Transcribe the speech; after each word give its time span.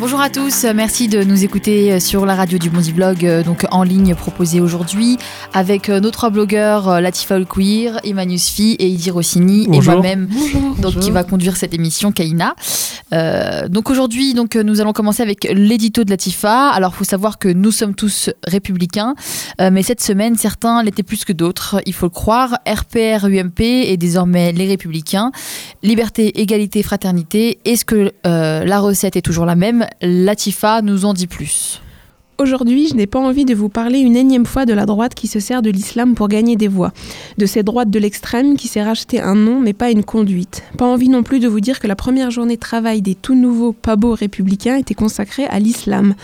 Bonjour 0.00 0.22
à 0.22 0.30
tous, 0.30 0.64
merci 0.74 1.08
de 1.08 1.22
nous 1.24 1.44
écouter 1.44 2.00
sur 2.00 2.24
la 2.24 2.34
radio 2.34 2.56
du 2.56 2.70
Bondi 2.70 2.90
Blog, 2.90 3.22
euh, 3.26 3.42
donc 3.42 3.66
en 3.70 3.82
ligne 3.82 4.14
proposée 4.14 4.58
aujourd'hui, 4.58 5.18
avec 5.52 5.90
euh, 5.90 6.00
nos 6.00 6.10
trois 6.10 6.30
blogueurs 6.30 6.88
euh, 6.88 7.00
Latifa 7.02 7.38
Queer, 7.44 8.00
Emmanuel 8.02 8.38
Fi 8.38 8.76
et 8.78 8.88
Idi 8.88 9.10
Rossini, 9.10 9.68
et 9.70 9.80
moi-même, 9.82 10.26
donc 10.78 10.98
qui 11.00 11.10
va 11.10 11.22
conduire 11.22 11.58
cette 11.58 11.74
émission, 11.74 12.12
Kaina. 12.12 12.54
donc 13.68 13.90
aujourd'hui, 13.90 14.32
donc 14.32 14.56
nous 14.56 14.80
allons 14.80 14.94
commencer 14.94 15.22
avec 15.22 15.44
l'édito 15.52 16.02
de 16.04 16.08
Latifa. 16.08 16.70
Alors, 16.70 16.92
il 16.94 16.96
faut 16.96 17.04
savoir 17.04 17.38
que 17.38 17.48
nous 17.48 17.70
sommes 17.70 17.94
tous 17.94 18.30
républicains, 18.46 19.14
mais 19.58 19.82
cette 19.82 20.00
semaine, 20.00 20.36
certains 20.36 20.82
l'étaient 20.82 21.02
plus 21.02 21.26
que 21.26 21.34
d'autres. 21.34 21.82
Il 21.84 21.92
faut 21.92 22.06
le 22.06 22.10
croire. 22.10 22.56
RPR, 22.66 23.26
UMP 23.26 23.60
et 23.60 23.96
désormais 23.98 24.52
les 24.52 24.66
Républicains. 24.66 25.30
Liberté, 25.82 26.40
égalité, 26.40 26.82
fraternité. 26.82 27.58
Est-ce 27.64 27.84
que 27.84 28.12
la 28.24 28.80
recette 28.80 29.16
est 29.16 29.22
toujours 29.22 29.44
la 29.44 29.56
même? 29.56 29.86
Latifa 30.00 30.82
nous 30.82 31.04
en 31.04 31.14
dit 31.14 31.26
plus. 31.26 31.80
Aujourd'hui, 32.40 32.88
je 32.88 32.94
n'ai 32.94 33.06
pas 33.06 33.18
envie 33.18 33.44
de 33.44 33.54
vous 33.54 33.68
parler 33.68 33.98
une 33.98 34.16
énième 34.16 34.46
fois 34.46 34.64
de 34.64 34.72
la 34.72 34.86
droite 34.86 35.14
qui 35.14 35.26
se 35.26 35.40
sert 35.40 35.60
de 35.60 35.68
l'islam 35.68 36.14
pour 36.14 36.26
gagner 36.26 36.56
des 36.56 36.68
voix, 36.68 36.90
de 37.36 37.44
cette 37.44 37.66
droite 37.66 37.90
de 37.90 37.98
l'extrême 37.98 38.56
qui 38.56 38.66
s'est 38.66 38.82
racheté 38.82 39.20
un 39.20 39.34
nom 39.34 39.60
mais 39.60 39.74
pas 39.74 39.90
une 39.90 40.02
conduite. 40.02 40.62
Pas 40.78 40.86
envie 40.86 41.10
non 41.10 41.22
plus 41.22 41.38
de 41.38 41.48
vous 41.48 41.60
dire 41.60 41.80
que 41.80 41.86
la 41.86 41.96
première 41.96 42.30
journée 42.30 42.54
de 42.54 42.60
travail 42.60 43.02
des 43.02 43.14
tout 43.14 43.34
nouveaux 43.34 43.74
pas 43.74 43.96
beaux 43.96 44.14
républicains 44.14 44.76
était 44.76 44.94
consacrée 44.94 45.44
à 45.48 45.58
l'islam. 45.58 46.14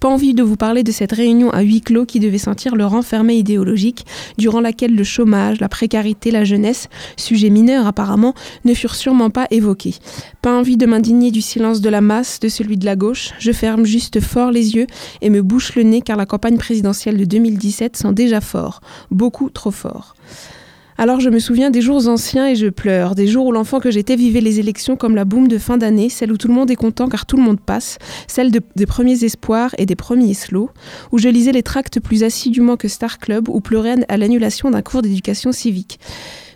Pas 0.00 0.08
envie 0.08 0.34
de 0.34 0.42
vous 0.42 0.56
parler 0.56 0.82
de 0.82 0.90
cette 0.90 1.12
réunion 1.12 1.50
à 1.50 1.60
huis 1.60 1.82
clos 1.82 2.04
qui 2.04 2.18
devait 2.18 2.38
sentir 2.38 2.74
le 2.74 2.84
renfermé 2.84 3.36
idéologique, 3.36 4.06
durant 4.38 4.60
laquelle 4.60 4.96
le 4.96 5.04
chômage, 5.04 5.60
la 5.60 5.68
précarité, 5.68 6.32
la 6.32 6.42
jeunesse, 6.42 6.88
sujet 7.16 7.48
mineur 7.48 7.86
apparemment, 7.86 8.34
ne 8.64 8.74
furent 8.74 8.96
sûrement 8.96 9.30
pas 9.30 9.46
évoqués. 9.52 9.94
Pas 10.42 10.58
envie 10.58 10.76
de 10.76 10.86
m'indigner 10.86 11.30
du 11.30 11.42
silence 11.42 11.80
de 11.80 11.90
la 11.90 12.00
masse, 12.00 12.40
de 12.40 12.48
celui 12.48 12.76
de 12.76 12.86
la 12.86 12.96
gauche. 12.96 13.30
Je 13.38 13.52
ferme 13.52 13.84
juste 13.84 14.18
fort 14.18 14.50
les 14.50 14.74
yeux 14.74 14.88
et 15.22 15.30
me 15.30 15.42
bouge 15.42 15.59
le 15.76 15.82
nez 15.82 16.00
car 16.00 16.16
la 16.16 16.26
campagne 16.26 16.56
présidentielle 16.56 17.16
de 17.16 17.24
2017 17.24 17.96
sent 17.96 18.12
déjà 18.12 18.40
fort, 18.40 18.80
beaucoup 19.10 19.50
trop 19.50 19.70
fort. 19.70 20.14
Alors 21.00 21.18
je 21.18 21.30
me 21.30 21.38
souviens 21.38 21.70
des 21.70 21.80
jours 21.80 22.08
anciens 22.08 22.46
et 22.46 22.56
je 22.56 22.66
pleure, 22.66 23.14
des 23.14 23.26
jours 23.26 23.46
où 23.46 23.52
l'enfant 23.52 23.80
que 23.80 23.90
j'étais 23.90 24.16
vivait 24.16 24.42
les 24.42 24.60
élections 24.60 24.96
comme 24.96 25.14
la 25.14 25.24
boum 25.24 25.48
de 25.48 25.56
fin 25.56 25.78
d'année, 25.78 26.10
celle 26.10 26.30
où 26.30 26.36
tout 26.36 26.48
le 26.48 26.52
monde 26.52 26.70
est 26.70 26.76
content 26.76 27.08
car 27.08 27.24
tout 27.24 27.38
le 27.38 27.42
monde 27.42 27.58
passe, 27.58 27.96
celle 28.26 28.50
des 28.50 28.86
premiers 28.86 29.24
espoirs 29.24 29.74
et 29.78 29.86
des 29.86 29.96
premiers 29.96 30.34
slows, 30.34 30.68
où 31.10 31.16
je 31.16 31.30
lisais 31.30 31.52
les 31.52 31.62
tracts 31.62 32.00
plus 32.00 32.22
assidûment 32.22 32.76
que 32.76 32.86
Star 32.86 33.18
Club 33.18 33.48
ou 33.48 33.62
pleurais 33.62 33.96
à 34.10 34.18
l'annulation 34.18 34.70
d'un 34.70 34.82
cours 34.82 35.00
d'éducation 35.00 35.52
civique. 35.52 35.98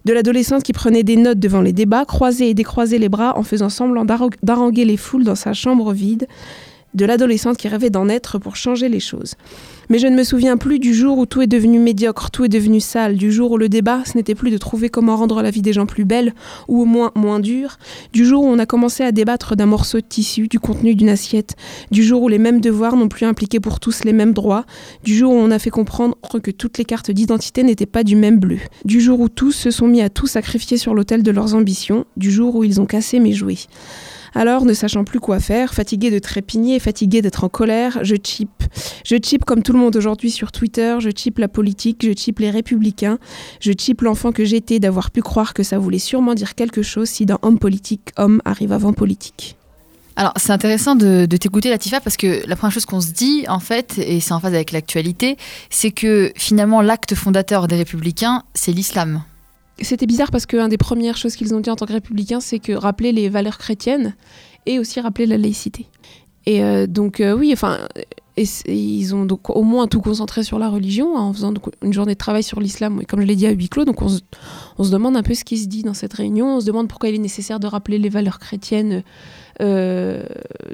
De 0.05 0.13
l'adolescente 0.13 0.63
qui 0.63 0.75
prenait 0.75 1.05
des 1.05 1.17
notes 1.17 1.39
devant 1.39 1.63
les 1.63 1.73
débats, 1.73 2.05
croisait 2.05 2.51
et 2.51 2.55
décroisait 2.55 2.99
les 2.99 3.09
bras 3.09 3.39
en 3.39 3.45
faisant 3.45 3.71
semblant 3.71 4.05
d'haranguer 4.05 4.85
les 4.85 4.99
foules 4.99 5.25
dans 5.25 5.35
sa 5.35 5.55
chambre 5.55 5.95
vide, 5.95 6.27
de 6.95 7.05
l'adolescente 7.05 7.57
qui 7.57 7.69
rêvait 7.69 7.91
d'en 7.91 8.09
être 8.09 8.39
pour 8.39 8.57
changer 8.57 8.89
les 8.89 9.01
choses. 9.01 9.35
Mais 9.91 9.99
je 9.99 10.07
ne 10.07 10.17
me 10.17 10.25
souviens 10.25 10.57
plus 10.57 10.79
du 10.79 10.95
jour 10.95 11.19
où 11.19 11.27
tout 11.27 11.43
est 11.43 11.47
devenu 11.47 11.79
médiocre, 11.79 12.31
tout 12.31 12.45
est 12.45 12.49
devenu 12.49 12.81
sale, 12.81 13.17
du 13.17 13.31
jour 13.31 13.53
où 13.53 13.59
le 13.59 13.69
débat, 13.69 14.03
ce 14.07 14.17
n'était 14.17 14.35
plus 14.35 14.51
de 14.51 14.59
trouver 14.59 14.89
comment 14.89 15.17
rendre 15.17 15.43
la 15.43 15.51
vie 15.51 15.63
des 15.63 15.73
gens 15.73 15.87
plus 15.87 16.05
belle, 16.05 16.35
ou 16.69 16.83
au 16.83 16.85
moins 16.85 17.13
moins 17.15 17.41
dure, 17.41 17.77
du 18.13 18.25
jour 18.25 18.45
où 18.45 18.47
on 18.47 18.59
a 18.59 18.67
commencé 18.67 19.03
à 19.03 19.13
débattre 19.13 19.57
d'un 19.57 19.67
morceau 19.67 20.01
de 20.01 20.07
tissu, 20.07 20.49
du 20.49 20.59
contenu 20.59 20.95
d'une 20.95 21.09
assiette, 21.09 21.55
du 21.91 22.03
jour 22.03 22.23
où 22.23 22.29
les 22.29 22.39
mêmes 22.39 22.61
devoirs 22.61 22.97
n'ont 22.97 23.09
plus 23.09 23.27
impliqué 23.27 23.61
pour 23.61 23.81
tous 23.81 24.05
les 24.05 24.13
mêmes 24.13 24.33
droits, 24.33 24.65
du 25.03 25.15
jour 25.15 25.33
où 25.33 25.37
on 25.37 25.51
a 25.51 25.59
fait 25.59 25.71
comprendre 25.71 26.17
que 26.43 26.51
toutes 26.51 26.79
les 26.79 26.85
cartes 26.85 27.11
d'identité 27.11 27.63
n'étaient 27.63 27.87
pas 27.87 28.05
du 28.05 28.17
même 28.17 28.39
bleu, 28.39 28.59
du 28.85 29.01
jour 29.01 29.21
où 29.21 29.29
tous 29.29 29.53
se 29.53 29.71
sont 29.71 29.87
mis 29.87 30.03
à 30.03 30.09
tout 30.09 30.27
sacrifier 30.27 30.77
sur 30.77 30.95
l'autel 30.95 31.23
de 31.23 31.31
leurs 31.31 31.55
ambitions, 31.55 32.05
du 32.17 32.31
jour 32.31 32.57
où 32.57 32.65
ils 32.65 32.81
ont 32.81 32.87
cassé 32.87 33.21
mes 33.21 33.33
jouets. 33.33 33.59
Alors, 34.37 34.65
ne 34.65 34.75
sachant 34.75 35.05
plus 35.05 35.21
quoi 35.21 35.39
faire, 35.39 35.75
fatigué 35.75 36.11
de 36.11 36.19
trépigner, 36.19 36.81
fatigué 36.81 37.23
d'être 37.23 37.45
en 37.45 37.49
colère, 37.49 38.01
je 38.03 38.17
chip. 38.23 38.51
Je 39.05 39.17
chip 39.23 39.45
comme 39.45 39.63
tout 39.63 39.73
le 39.73 39.79
monde 39.79 39.95
aujourd'hui 39.95 40.31
sur 40.31 40.51
Twitter, 40.51 40.97
je 40.99 41.11
chip 41.15 41.39
la 41.39 41.47
politique, 41.47 42.05
je 42.05 42.13
chip 42.13 42.41
les 42.41 42.51
républicains, 42.51 43.19
je 43.61 43.73
chip 43.79 44.01
l'enfant 44.03 44.33
que 44.33 44.45
j'étais 44.45 44.81
d'avoir 44.81 45.13
pu 45.13 45.23
croire 45.23 45.55
que 45.55 45.63
ça 45.63 45.79
voulait 45.79 46.01
sûrement 46.01 46.35
dire 46.35 46.57
quelque 46.57 46.83
chose 46.83 47.09
si 47.09 47.27
dans 47.27 47.39
homme 47.43 47.61
politique, 47.61 48.11
homme 48.17 48.43
arrive 48.45 48.73
avant 48.73 48.93
politique. 48.93 49.57
Alors, 50.17 50.33
c'est 50.37 50.53
intéressant 50.53 50.95
de, 50.95 51.27
de 51.27 51.37
t'écouter, 51.37 51.71
Latifa, 51.71 52.01
parce 52.01 52.17
que 52.17 52.47
la 52.47 52.57
première 52.57 52.73
chose 52.73 52.87
qu'on 52.87 53.01
se 53.01 53.11
dit, 53.11 53.45
en 53.49 53.59
fait, 53.59 53.99
et 53.99 54.21
c'est 54.21 54.33
en 54.33 54.41
phase 54.41 54.55
avec 54.55 54.71
l'actualité, 54.71 55.37
c'est 55.71 55.91
que 55.91 56.33
finalement, 56.37 56.83
l'acte 56.83 57.15
fondateur 57.15 57.67
des 57.67 57.77
Républicains, 57.77 58.45
c'est 58.55 58.73
l'islam 58.73 59.23
c'était 59.81 60.07
bizarre 60.07 60.31
parce 60.31 60.47
qu'une 60.47 60.69
des 60.69 60.79
premières 60.79 61.17
choses 61.17 61.37
qu'ils 61.37 61.55
ont 61.55 61.61
dit 61.61 61.71
en 61.71 61.77
tant 61.77 61.87
que 61.87 61.93
républicains, 61.93 62.41
c'est 62.41 62.59
que 62.59 62.73
rappeler 62.73 63.13
les 63.13 63.29
valeurs 63.29 63.59
chrétiennes 63.59 64.15
et 64.67 64.79
aussi 64.79 65.01
rappeler 65.01 65.27
la 65.27 65.39
laïcité. 65.39 65.87
Et 66.47 66.63
euh, 66.63 66.87
donc, 66.87 67.21
euh, 67.21 67.35
oui, 67.35 67.51
enfin, 67.53 67.79
ils 68.37 69.15
ont 69.15 69.25
donc 69.25 69.51
au 69.51 69.63
moins 69.63 69.87
tout 69.87 70.01
concentré 70.01 70.43
sur 70.43 70.59
la 70.59 70.69
religion 70.69 71.17
en 71.17 71.33
faisant 71.33 71.55
une 71.83 71.93
journée 71.93 72.15
de 72.15 72.19
travail 72.19 72.43
sur 72.43 72.61
l'islam, 72.61 73.03
comme 73.07 73.21
je 73.21 73.27
l'ai 73.27 73.37
dit 73.37 73.47
à 73.47 73.51
huis 73.51 73.69
clos. 73.69 73.85
Donc, 73.85 74.03
on 74.03 74.09
se, 74.09 74.21
on 74.79 74.85
se, 74.85 74.91
demande 74.91 75.17
un 75.17 75.23
peu 75.23 75.35
ce 75.35 75.45
qui 75.45 75.57
se 75.57 75.67
dit 75.67 75.83
dans 75.83 75.95
cette 75.95 76.13
réunion. 76.13 76.57
On 76.57 76.61
se 76.61 76.67
demande 76.67 76.89
pourquoi 76.89 77.09
il 77.09 77.15
est 77.15 77.19
nécessaire 77.19 77.61
de 77.61 77.67
rappeler 77.67 77.99
les 77.99 78.09
valeurs 78.11 78.39
chrétiennes 78.39 79.03
euh, 79.63 80.25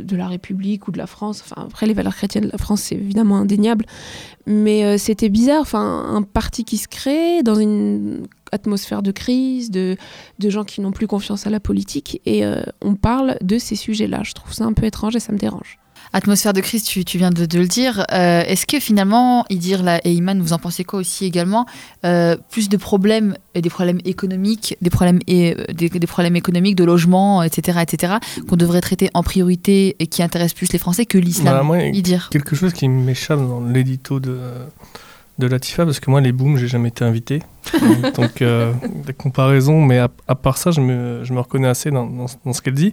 de 0.00 0.16
la 0.16 0.26
République 0.26 0.88
ou 0.88 0.92
de 0.92 0.98
la 0.98 1.06
France. 1.06 1.42
Enfin, 1.44 1.66
après, 1.66 1.86
les 1.86 1.94
valeurs 1.94 2.16
chrétiennes 2.16 2.46
de 2.46 2.50
la 2.50 2.58
France, 2.58 2.82
c'est 2.82 2.96
évidemment 2.96 3.36
indéniable. 3.36 3.86
Mais 4.46 4.98
c'était 4.98 5.28
bizarre. 5.28 5.60
Enfin, 5.60 6.06
un 6.08 6.22
parti 6.22 6.64
qui 6.64 6.78
se 6.78 6.88
crée 6.88 7.42
dans 7.44 7.54
une 7.54 8.26
atmosphère 8.52 9.02
de 9.02 9.12
crise, 9.12 9.70
de, 9.70 9.96
de 10.38 10.50
gens 10.50 10.64
qui 10.64 10.80
n'ont 10.80 10.92
plus 10.92 11.06
confiance 11.06 11.46
à 11.46 11.50
la 11.50 11.60
politique. 11.60 12.20
Et 12.26 12.44
euh, 12.44 12.62
on 12.82 12.94
parle 12.94 13.36
de 13.40 13.58
ces 13.58 13.76
sujets-là. 13.76 14.22
Je 14.24 14.32
trouve 14.32 14.52
ça 14.52 14.64
un 14.64 14.72
peu 14.72 14.86
étrange 14.86 15.16
et 15.16 15.20
ça 15.20 15.32
me 15.32 15.38
dérange. 15.38 15.78
Atmosphère 16.12 16.52
de 16.52 16.60
crise, 16.60 16.82
tu, 16.82 17.04
tu 17.04 17.18
viens 17.18 17.30
de, 17.30 17.46
le 17.56 17.66
dire. 17.66 18.04
Euh, 18.12 18.42
est-ce 18.42 18.66
que 18.66 18.80
finalement, 18.80 19.44
Idir 19.48 19.86
et 20.02 20.12
Iman, 20.12 20.40
vous 20.40 20.52
en 20.52 20.58
pensez 20.58 20.82
quoi 20.82 20.98
aussi 20.98 21.24
également 21.24 21.66
euh, 22.04 22.36
Plus 22.50 22.68
de 22.68 22.76
problèmes, 22.76 23.36
et 23.54 23.60
des 23.60 23.70
problèmes 23.70 24.00
économiques, 24.04 24.76
des 24.80 24.90
problèmes, 24.90 25.20
et, 25.28 25.54
des, 25.72 25.88
des, 25.88 26.06
problèmes 26.08 26.34
économiques 26.34 26.74
de 26.74 26.82
logement, 26.82 27.44
etc., 27.44 27.78
etc., 27.82 28.14
qu'on 28.48 28.56
devrait 28.56 28.80
traiter 28.80 29.08
en 29.14 29.22
priorité 29.22 29.94
et 30.00 30.08
qui 30.08 30.24
intéressent 30.24 30.54
plus 30.54 30.72
les 30.72 30.80
Français 30.80 31.06
que 31.06 31.18
l'islam 31.18 31.68
bah, 31.68 31.78
Idir? 31.84 32.28
Quelque 32.30 32.56
chose 32.56 32.72
qui 32.72 32.88
m'échappe 32.88 33.38
dans 33.38 33.60
l'édito 33.60 34.18
de 34.18 34.36
de 35.38 35.46
Latifa 35.46 35.84
parce 35.84 36.00
que 36.00 36.10
moi 36.10 36.20
les 36.20 36.32
booms 36.32 36.56
j'ai 36.56 36.68
jamais 36.68 36.88
été 36.88 37.04
invité. 37.04 37.42
Donc 38.16 38.42
euh, 38.42 38.72
des 39.06 39.14
mais 39.72 39.98
à, 39.98 40.34
part 40.34 40.58
ça 40.58 40.70
je 40.70 40.80
me, 40.80 41.24
je 41.24 41.32
me, 41.32 41.40
reconnais 41.40 41.68
assez 41.68 41.90
dans, 41.90 42.06
dans, 42.06 42.52
ce 42.52 42.62
qu'elle 42.62 42.74
dit. 42.74 42.92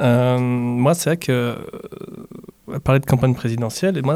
Euh, 0.00 0.38
moi 0.38 0.94
c'est 0.94 1.10
vrai 1.10 1.16
que 1.16 1.56
euh, 2.68 2.78
parler 2.80 3.00
de 3.00 3.06
campagne 3.06 3.34
présidentielle 3.34 3.96
et 3.98 4.02
moi 4.02 4.14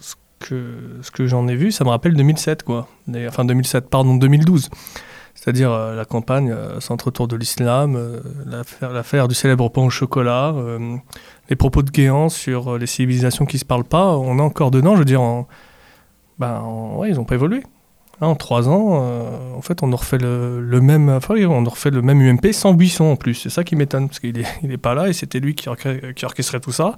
ce 0.00 0.14
que, 0.38 0.98
ce 1.02 1.10
que 1.10 1.26
j'en 1.26 1.46
ai 1.48 1.56
vu 1.56 1.72
ça 1.72 1.84
me 1.84 1.90
rappelle 1.90 2.14
2007 2.14 2.62
quoi. 2.62 2.88
Enfin 3.28 3.44
2007 3.44 3.88
pardon 3.88 4.16
2012 4.16 4.70
c'est-à-dire 5.34 5.70
la 5.70 6.04
campagne 6.04 6.54
centre 6.78 7.08
autour 7.08 7.26
de 7.26 7.36
l'islam 7.36 7.98
l'affaire 8.80 9.28
du 9.28 9.34
célèbre 9.34 9.68
pain 9.68 9.82
au 9.82 9.90
chocolat 9.90 10.54
les 11.50 11.56
propos 11.56 11.82
de 11.82 11.90
Guéant 11.90 12.28
sur 12.28 12.78
les 12.78 12.86
civilisations 12.86 13.44
qui 13.44 13.58
se 13.58 13.64
parlent 13.64 13.84
pas. 13.84 14.16
On 14.16 14.38
est 14.38 14.42
encore 14.42 14.70
dedans 14.70 14.94
je 14.94 15.00
veux 15.00 15.04
dire 15.04 15.20
en, 15.20 15.48
ben, 16.38 16.62
ouais, 16.96 17.10
ils 17.10 17.16
n'ont 17.16 17.24
pas 17.24 17.34
évolué. 17.34 17.62
Hein, 18.20 18.28
en 18.28 18.34
trois 18.36 18.68
ans, 18.68 19.00
euh, 19.02 19.54
en 19.56 19.62
fait, 19.62 19.82
on 19.82 19.92
a 19.92 19.96
refait 19.96 20.18
le, 20.18 20.60
le 20.60 20.80
même, 20.80 21.08
enfin, 21.08 21.34
on 21.46 21.66
a 21.66 21.68
refait 21.68 21.90
le 21.90 22.02
même 22.02 22.20
UMP 22.20 22.52
sans 22.52 22.72
Buisson 22.72 23.04
en 23.04 23.16
plus. 23.16 23.34
C'est 23.34 23.50
ça 23.50 23.64
qui 23.64 23.76
m'étonne, 23.76 24.08
parce 24.08 24.20
qu'il 24.20 24.34
n'est 24.34 24.46
il 24.62 24.72
est 24.72 24.78
pas 24.78 24.94
là 24.94 25.08
et 25.08 25.12
c'était 25.12 25.40
lui 25.40 25.54
qui, 25.54 25.68
qui, 26.14 26.24
orchestrait 26.24 26.60
tout 26.60 26.72
ça. 26.72 26.96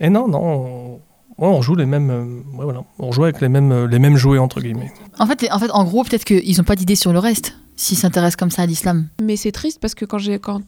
Et 0.00 0.08
non, 0.08 0.28
non, 0.28 1.00
on, 1.38 1.48
on 1.52 1.62
joue 1.62 1.74
les 1.74 1.86
mêmes, 1.86 2.10
euh, 2.10 2.56
ouais, 2.56 2.64
voilà, 2.64 2.84
on 2.98 3.12
joue 3.12 3.24
avec 3.24 3.40
les 3.40 3.48
mêmes, 3.48 3.86
les 3.86 3.98
mêmes 3.98 4.16
jouets 4.16 4.38
entre 4.38 4.60
guillemets. 4.60 4.92
En 5.18 5.26
fait, 5.26 5.46
en 5.50 5.58
fait, 5.58 5.70
en 5.70 5.84
gros, 5.84 6.02
peut-être 6.04 6.24
qu'ils 6.24 6.56
n'ont 6.56 6.64
pas 6.64 6.76
d'idée 6.76 6.96
sur 6.96 7.12
le 7.12 7.18
reste, 7.18 7.56
s'ils 7.76 7.98
s'intéressent 7.98 8.36
comme 8.36 8.50
ça 8.50 8.62
à 8.62 8.66
l'islam. 8.66 9.08
Mais 9.22 9.36
c'est 9.36 9.52
triste 9.52 9.80
parce 9.80 9.94
que 9.94 10.04
quand 10.04 10.18
j'ai, 10.18 10.38
quand 10.38 10.62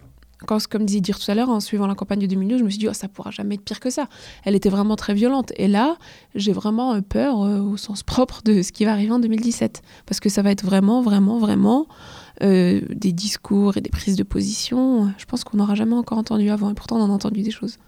quand, 0.44 0.67
comme 0.67 0.85
disait 0.85 1.00
dire 1.00 1.19
tout 1.19 1.31
à 1.31 1.35
l'heure, 1.35 1.49
en 1.49 1.61
suivant 1.61 1.87
la 1.87 1.94
campagne 1.94 2.20
de 2.20 2.26
2012, 2.26 2.58
je 2.58 2.64
me 2.64 2.70
suis 2.70 2.79
dit, 2.79 2.88
oh, 2.88 2.93
ça 2.93 3.08
pourra 3.08 3.31
jamais 3.31 3.56
être 3.56 3.62
pire 3.62 3.81
que 3.81 3.91
ça. 3.91 4.08
Elle 4.44 4.55
était 4.55 4.69
vraiment 4.69 4.96
très 4.96 5.14
violente. 5.14 5.52
Et 5.56 5.69
là, 5.69 5.96
j'ai 6.35 6.52
vraiment 6.52 7.00
peur 7.02 7.43
euh, 7.43 7.61
au 7.61 7.76
sens 7.76 8.02
propre 8.02 8.43
de 8.44 8.62
ce 8.62 8.73
qui 8.73 8.85
va 8.85 8.93
arriver 8.93 9.12
en 9.12 9.19
2017. 9.19 9.82
Parce 10.06 10.20
que 10.20 10.29
ça 10.29 10.43
va 10.43 10.50
être 10.50 10.64
vraiment, 10.64 11.02
vraiment, 11.02 11.38
vraiment 11.38 11.87
euh, 12.43 12.81
des 12.91 13.12
discours 13.12 13.76
et 13.76 13.81
des 13.81 13.91
prises 13.91 14.17
de 14.17 14.23
position. 14.23 15.12
Je 15.19 15.25
pense 15.25 15.44
qu'on 15.44 15.56
n'aura 15.56 15.75
jamais 15.75 15.94
encore 15.94 16.19
entendu 16.19 16.50
avant. 16.50 16.70
Et 16.70 16.75
pourtant, 16.75 16.97
on 16.97 17.02
en 17.02 17.11
a 17.11 17.14
entendu 17.14 17.43
des 17.43 17.50
choses. 17.50 17.79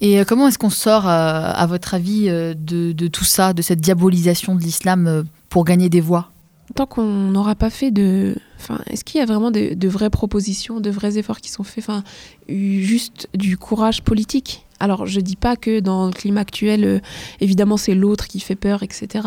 Et 0.00 0.20
euh, 0.20 0.24
comment 0.24 0.48
est-ce 0.48 0.58
qu'on 0.58 0.70
sort, 0.70 1.06
à 1.06 1.66
votre 1.66 1.94
avis, 1.94 2.26
de, 2.26 3.08
tout 3.08 3.24
ça, 3.24 3.52
de 3.52 3.62
cette 3.62 3.80
diabolisation 3.80 4.54
de 4.54 4.60
l'islam 4.60 5.24
pour 5.48 5.64
gagner 5.64 5.88
des 5.88 6.00
voix? 6.00 6.30
Tant 6.74 6.86
qu'on 6.86 7.04
n'aura 7.04 7.54
pas 7.54 7.70
fait 7.70 7.90
de 7.90 8.34
Enfin, 8.58 8.80
est-ce 8.86 9.04
qu'il 9.04 9.18
y 9.18 9.22
a 9.22 9.26
vraiment 9.26 9.50
de, 9.50 9.88
vraies 9.88 10.10
propositions, 10.10 10.80
de 10.80 10.90
vrais 10.90 11.18
efforts 11.18 11.40
qui 11.40 11.50
sont 11.50 11.62
faits 11.62 11.84
Enfin, 11.84 12.02
juste 12.48 13.28
du 13.34 13.56
courage 13.56 14.02
politique? 14.02 14.66
Alors, 14.80 15.06
je 15.06 15.20
dis 15.20 15.36
pas 15.36 15.56
que 15.56 15.80
dans 15.80 16.06
le 16.06 16.12
climat 16.12 16.40
actuel, 16.40 16.84
euh, 16.84 16.98
évidemment, 17.40 17.76
c'est 17.76 17.94
l'autre 17.94 18.26
qui 18.26 18.40
fait 18.40 18.56
peur, 18.56 18.82
etc. 18.82 19.26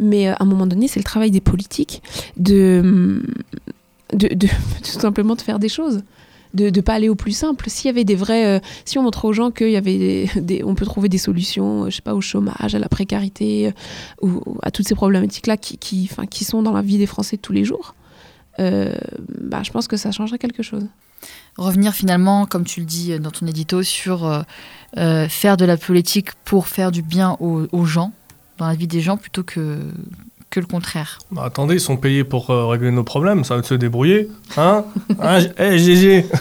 Mais 0.00 0.28
euh, 0.28 0.34
à 0.34 0.42
un 0.42 0.46
moment 0.46 0.66
donné, 0.66 0.88
c'est 0.88 0.98
le 0.98 1.04
travail 1.04 1.30
des 1.30 1.40
politiques 1.40 2.02
de, 2.36 3.22
de, 4.12 4.28
tout 4.36 5.00
simplement 5.00 5.34
de 5.34 5.40
faire 5.40 5.58
des 5.58 5.68
choses. 5.68 6.02
De 6.54 6.70
ne 6.70 6.80
pas 6.80 6.94
aller 6.94 7.08
au 7.08 7.14
plus 7.14 7.32
simple. 7.32 7.68
S'il 7.68 7.86
y 7.86 7.90
avait 7.90 8.04
des 8.04 8.14
vrais, 8.14 8.46
euh, 8.46 8.60
si 8.84 8.98
on 8.98 9.02
montre 9.02 9.24
aux 9.24 9.32
gens 9.32 9.50
qu'il 9.50 9.70
y 9.70 9.76
avait 9.76 10.26
on 10.64 10.74
peut 10.74 10.84
trouver 10.84 11.08
des 11.08 11.18
solutions, 11.18 11.90
je 11.90 11.96
sais 11.96 12.02
pas, 12.02 12.14
au 12.14 12.20
chômage, 12.20 12.74
à 12.74 12.78
la 12.78 12.88
précarité, 12.88 13.72
ou, 14.22 14.42
à 14.62 14.70
toutes 14.70 14.88
ces 14.88 14.94
problématiques-là 14.94 15.56
qui, 15.56 15.78
qui, 15.78 16.10
qui 16.30 16.44
sont 16.44 16.62
dans 16.62 16.72
la 16.72 16.82
vie 16.82 16.98
des 16.98 17.06
Français 17.06 17.36
de 17.36 17.42
tous 17.42 17.52
les 17.52 17.64
jours, 17.64 17.94
bah, 18.58 19.62
je 19.62 19.70
pense 19.70 19.86
que 19.86 19.96
ça 19.96 20.10
changerait 20.10 20.38
quelque 20.38 20.62
chose. 20.62 20.86
Revenir 21.56 21.92
finalement, 21.92 22.46
comme 22.46 22.64
tu 22.64 22.80
le 22.80 22.86
dis 22.86 23.18
dans 23.18 23.30
ton 23.30 23.46
édito, 23.46 23.82
sur 23.82 24.44
faire 24.94 25.56
de 25.56 25.64
la 25.64 25.76
politique 25.76 26.30
pour 26.44 26.66
faire 26.66 26.90
du 26.90 27.02
bien 27.02 27.36
aux 27.40 27.84
gens, 27.84 28.12
dans 28.58 28.66
la 28.66 28.74
vie 28.74 28.88
des 28.88 29.00
gens, 29.00 29.16
plutôt 29.16 29.44
que 29.44 29.78
que 30.50 30.60
le 30.60 30.66
contraire. 30.66 31.18
Bah, 31.30 31.42
attendez, 31.44 31.74
ils 31.74 31.80
sont 31.80 31.96
payés 31.96 32.24
pour 32.24 32.50
euh, 32.50 32.66
régler 32.66 32.90
nos 32.90 33.04
problèmes, 33.04 33.44
ça 33.44 33.56
va 33.56 33.62
se 33.62 33.74
débrouiller. 33.74 34.28
Hein 34.56 34.84
Hein 35.20 35.40
hey, 35.58 35.78
GG 35.78 36.26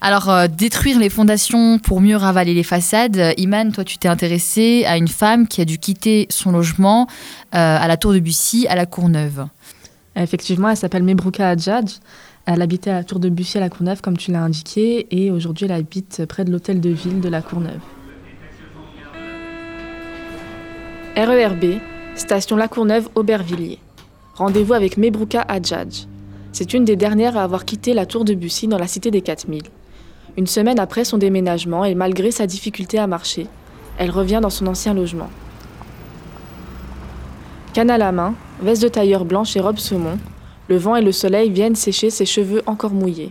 Alors, 0.00 0.28
euh, 0.28 0.48
détruire 0.48 0.98
les 0.98 1.08
fondations 1.08 1.78
pour 1.78 2.00
mieux 2.00 2.16
ravaler 2.16 2.52
les 2.52 2.62
façades. 2.62 3.32
Iman, 3.38 3.72
toi, 3.72 3.84
tu 3.84 3.96
t'es 3.96 4.08
intéressé 4.08 4.84
à 4.86 4.98
une 4.98 5.08
femme 5.08 5.48
qui 5.48 5.62
a 5.62 5.64
dû 5.64 5.78
quitter 5.78 6.26
son 6.28 6.52
logement 6.52 7.06
euh, 7.54 7.78
à 7.80 7.88
la 7.88 7.96
Tour 7.96 8.12
de 8.12 8.18
Bussy, 8.18 8.66
à 8.68 8.74
la 8.74 8.84
Courneuve. 8.84 9.46
Effectivement, 10.14 10.68
elle 10.68 10.76
s'appelle 10.76 11.04
Mebrouka 11.04 11.48
Adjadj. 11.48 12.00
Elle 12.46 12.60
habitait 12.60 12.90
à 12.90 12.94
la 12.94 13.04
Tour 13.04 13.18
de 13.18 13.30
Bussy, 13.30 13.56
à 13.56 13.60
la 13.60 13.70
Courneuve, 13.70 14.02
comme 14.02 14.18
tu 14.18 14.30
l'as 14.30 14.42
indiqué, 14.42 15.06
et 15.10 15.30
aujourd'hui, 15.30 15.64
elle 15.64 15.72
habite 15.72 16.26
près 16.26 16.44
de 16.44 16.52
l'hôtel 16.52 16.80
de 16.82 16.90
ville 16.90 17.20
de 17.20 17.28
la 17.30 17.40
Courneuve. 17.40 17.80
RERB, 21.16 21.78
station 22.16 22.56
La 22.56 22.66
Courneuve, 22.66 23.08
Aubervilliers. 23.14 23.78
Rendez-vous 24.34 24.72
avec 24.72 24.96
Mebrouka 24.96 25.42
Adjadj. 25.42 26.08
C'est 26.50 26.74
une 26.74 26.84
des 26.84 26.96
dernières 26.96 27.36
à 27.36 27.44
avoir 27.44 27.64
quitté 27.64 27.94
la 27.94 28.04
tour 28.04 28.24
de 28.24 28.34
Bussy 28.34 28.66
dans 28.66 28.78
la 28.78 28.88
cité 28.88 29.12
des 29.12 29.20
4000. 29.20 29.62
Une 30.36 30.48
semaine 30.48 30.80
après 30.80 31.04
son 31.04 31.16
déménagement 31.16 31.84
et 31.84 31.94
malgré 31.94 32.32
sa 32.32 32.48
difficulté 32.48 32.98
à 32.98 33.06
marcher, 33.06 33.46
elle 33.96 34.10
revient 34.10 34.40
dans 34.42 34.50
son 34.50 34.66
ancien 34.66 34.92
logement. 34.92 35.30
Canne 37.74 37.90
à 37.90 37.98
la 37.98 38.10
main, 38.10 38.34
veste 38.60 38.82
de 38.82 38.88
tailleur 38.88 39.24
blanche 39.24 39.54
et 39.54 39.60
robe 39.60 39.78
saumon, 39.78 40.18
le 40.66 40.76
vent 40.78 40.96
et 40.96 41.02
le 41.02 41.12
soleil 41.12 41.48
viennent 41.48 41.76
sécher 41.76 42.10
ses 42.10 42.26
cheveux 42.26 42.62
encore 42.66 42.92
mouillés. 42.92 43.30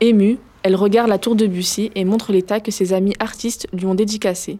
Émue, 0.00 0.38
elle 0.62 0.74
regarde 0.74 1.10
la 1.10 1.18
tour 1.18 1.36
de 1.36 1.46
Bussy 1.46 1.90
et 1.94 2.06
montre 2.06 2.32
l'état 2.32 2.60
que 2.60 2.70
ses 2.70 2.94
amis 2.94 3.14
artistes 3.20 3.68
lui 3.74 3.84
ont 3.84 3.94
dédicacé. 3.94 4.56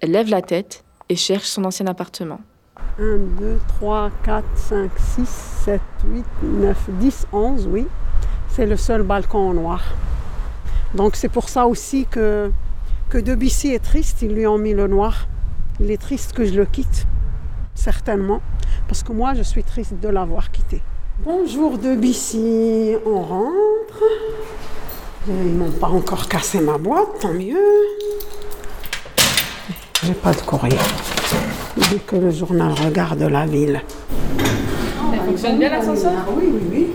Elle 0.00 0.10
lève 0.10 0.28
la 0.28 0.42
tête 0.42 0.82
et 1.08 1.16
cherche 1.16 1.46
son 1.46 1.64
ancien 1.64 1.86
appartement. 1.86 2.40
1, 2.98 3.16
2, 3.38 3.58
3, 3.78 4.10
4, 4.24 4.44
5, 4.54 4.90
6, 5.16 5.28
7, 5.64 5.80
8, 6.04 6.24
9, 6.42 6.90
10, 6.98 7.26
11, 7.32 7.68
oui. 7.70 7.86
C'est 8.48 8.66
le 8.66 8.76
seul 8.76 9.02
balcon 9.02 9.50
en 9.50 9.54
noir. 9.54 9.82
Donc 10.94 11.16
c'est 11.16 11.28
pour 11.28 11.48
ça 11.48 11.66
aussi 11.66 12.06
que, 12.06 12.50
que 13.10 13.18
Debussy 13.18 13.72
est 13.72 13.84
triste, 13.84 14.22
ils 14.22 14.34
lui 14.34 14.46
ont 14.46 14.58
mis 14.58 14.72
le 14.72 14.86
noir. 14.86 15.28
Il 15.78 15.90
est 15.90 16.00
triste 16.00 16.32
que 16.32 16.44
je 16.44 16.54
le 16.54 16.64
quitte, 16.64 17.06
certainement, 17.74 18.40
parce 18.88 19.02
que 19.02 19.12
moi 19.12 19.34
je 19.34 19.42
suis 19.42 19.62
triste 19.62 20.00
de 20.00 20.08
l'avoir 20.08 20.50
quitté. 20.50 20.80
Bonjour 21.22 21.76
Debussy, 21.76 22.94
on 23.04 23.20
rentre. 23.20 24.02
Ils 25.28 25.54
m'ont 25.54 25.72
pas 25.72 25.88
encore 25.88 26.28
cassé 26.28 26.60
ma 26.60 26.78
boîte, 26.78 27.18
tant 27.20 27.34
mieux. 27.34 27.56
J'ai 30.06 30.14
pas 30.14 30.32
de 30.32 30.40
courrier. 30.40 30.78
Dès 31.90 31.98
que 31.98 32.14
le 32.14 32.30
journal 32.30 32.72
regarde 32.72 33.22
la 33.22 33.44
ville. 33.44 33.82
Ça 34.38 35.24
fonctionne 35.24 35.58
bien 35.58 35.68
l'ascenseur? 35.68 36.12
Oui, 36.36 36.44
oui, 36.46 36.60
oui. 36.70 36.86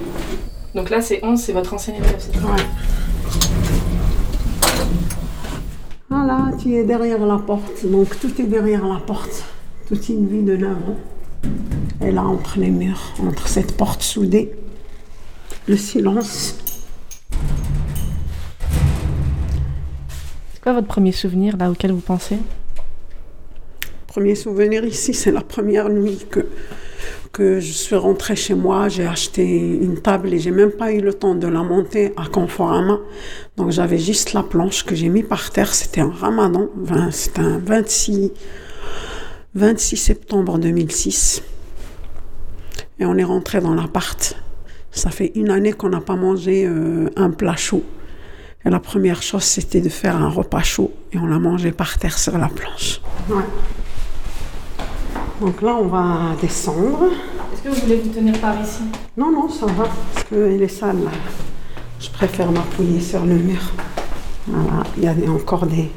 Donc 0.73 0.89
là, 0.89 1.01
c'est 1.01 1.19
11, 1.21 1.37
c'est 1.37 1.51
votre 1.51 1.73
ancien 1.73 1.93
élève, 1.95 2.15
c'est 2.17 2.33
Ouais. 2.37 2.63
Voilà, 6.09 6.51
tu 6.57 6.73
es 6.73 6.85
derrière 6.85 7.19
la 7.25 7.37
porte. 7.37 7.85
Donc 7.85 8.17
tout 8.17 8.31
est 8.41 8.45
derrière 8.45 8.87
la 8.87 9.01
porte. 9.01 9.43
Toute 9.89 10.07
une 10.07 10.29
vie 10.29 10.43
de 10.43 10.55
9 10.55 10.71
ans. 10.71 10.97
Et 12.01 12.11
là, 12.11 12.23
entre 12.23 12.59
les 12.59 12.69
murs, 12.69 13.11
entre 13.27 13.49
cette 13.49 13.75
porte 13.75 14.03
soudée, 14.03 14.53
le 15.67 15.75
silence. 15.75 16.55
C'est 20.53 20.61
quoi 20.63 20.71
votre 20.71 20.87
premier 20.87 21.11
souvenir 21.11 21.57
là 21.57 21.69
auquel 21.69 21.91
vous 21.91 21.99
pensez? 21.99 22.37
Premier 24.11 24.35
souvenir 24.35 24.83
ici, 24.83 25.13
c'est 25.13 25.31
la 25.31 25.39
première 25.39 25.87
nuit 25.87 26.25
que, 26.29 26.45
que 27.31 27.61
je 27.61 27.71
suis 27.71 27.95
rentrée 27.95 28.35
chez 28.35 28.55
moi. 28.55 28.89
J'ai 28.89 29.07
acheté 29.07 29.41
une 29.41 30.01
table 30.01 30.33
et 30.33 30.39
j'ai 30.39 30.51
même 30.51 30.71
pas 30.71 30.91
eu 30.91 30.99
le 30.99 31.13
temps 31.13 31.33
de 31.33 31.47
la 31.47 31.63
monter 31.63 32.11
à 32.17 32.27
Conforama. 32.27 32.99
Donc 33.55 33.71
j'avais 33.71 33.99
juste 33.99 34.33
la 34.33 34.43
planche 34.43 34.83
que 34.83 34.95
j'ai 34.95 35.07
mis 35.07 35.23
par 35.23 35.49
terre. 35.51 35.73
C'était 35.73 36.01
un 36.01 36.11
ramadan. 36.11 36.67
C'était 37.11 37.39
un 37.39 37.57
26, 37.59 38.33
26 39.55 39.95
septembre 39.95 40.59
2006. 40.59 41.43
Et 42.99 43.05
on 43.05 43.17
est 43.17 43.23
rentré 43.23 43.61
dans 43.61 43.73
l'appart. 43.73 44.35
Ça 44.91 45.09
fait 45.09 45.31
une 45.35 45.51
année 45.51 45.71
qu'on 45.71 45.87
n'a 45.87 46.01
pas 46.01 46.17
mangé 46.17 46.65
euh, 46.67 47.09
un 47.15 47.29
plat 47.29 47.55
chaud. 47.55 47.85
Et 48.65 48.69
la 48.69 48.81
première 48.81 49.23
chose, 49.23 49.43
c'était 49.43 49.79
de 49.79 49.87
faire 49.87 50.17
un 50.17 50.27
repas 50.27 50.63
chaud 50.63 50.91
et 51.13 51.17
on 51.17 51.27
l'a 51.27 51.39
mangé 51.39 51.71
par 51.71 51.97
terre 51.97 52.19
sur 52.19 52.37
la 52.37 52.49
planche. 52.49 52.99
Ouais. 53.29 53.45
Donc 55.41 55.59
là, 55.63 55.75
on 55.75 55.87
va 55.87 56.35
descendre. 56.39 57.09
Est-ce 57.51 57.63
que 57.63 57.69
vous 57.69 57.81
voulez 57.81 57.95
vous 57.95 58.09
tenir 58.09 58.39
par 58.39 58.53
ici? 58.61 58.83
Non, 59.17 59.31
non, 59.31 59.49
ça 59.49 59.65
va, 59.65 59.85
parce 60.13 60.25
qu'il 60.27 60.61
est 60.61 60.67
sale 60.67 61.03
là. 61.03 61.09
Je 61.99 62.11
préfère 62.11 62.51
m'appuyer 62.51 63.01
sur 63.01 63.25
le 63.25 63.33
mur. 63.33 63.59
Voilà, 64.45 64.83
il 64.97 65.03
y 65.03 65.07
a 65.07 65.31
encore 65.31 65.65
des 65.65 65.89